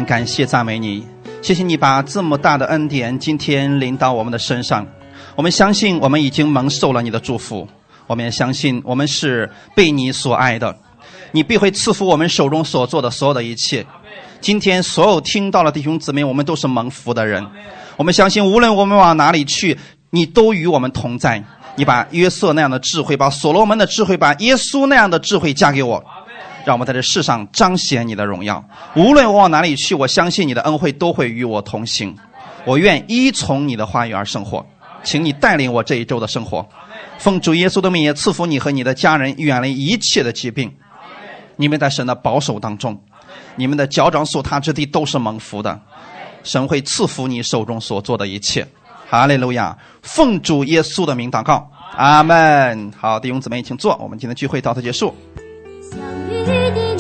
[0.05, 1.07] 感谢赞美你，
[1.42, 4.86] 谢谢你把这么大的恩典今天临到我们的身上。
[5.34, 7.66] 我们相信我们已经蒙受了你的祝福，
[8.07, 10.76] 我们也相信我们是被你所爱的。
[11.30, 13.86] 你必会赐福我们手中所做的所有的一切。
[14.40, 17.46] 今天所有听到了弟兄姊妹，我们都是蒙福的人。
[17.96, 19.78] 我们相信，无论我们往哪里去，
[20.11, 21.42] 你都与我们同在。
[21.74, 26.05] 你把约瑟那样的智慧，把所罗门的智慧，把耶稣那样的智慧加给我。
[26.64, 28.64] 让我们在这世上彰显你的荣耀。
[28.94, 32.16] 无论我往哪里去，我相信你的恩惠都会与我同行。
[32.64, 34.64] 我愿依从你的话语而生活，
[35.02, 36.66] 请你带领我这一周的生活。
[37.18, 40.72] 奉主耶稣的名，也赐福你和你的家人远离一切的疾病。
[41.56, 42.98] 你们在神的保守当中，
[43.56, 45.80] 你们的脚掌所踏之地都是蒙福的。
[46.44, 48.66] 神会赐福你手中所做的一切。
[49.08, 49.76] 哈利路亚！
[50.02, 52.92] 奉主耶稣的名祷告，阿门。
[52.96, 53.96] 好，弟兄姊妹，请坐。
[53.98, 55.14] 我们今天聚会到此结束。
[55.95, 56.91] 相遇的。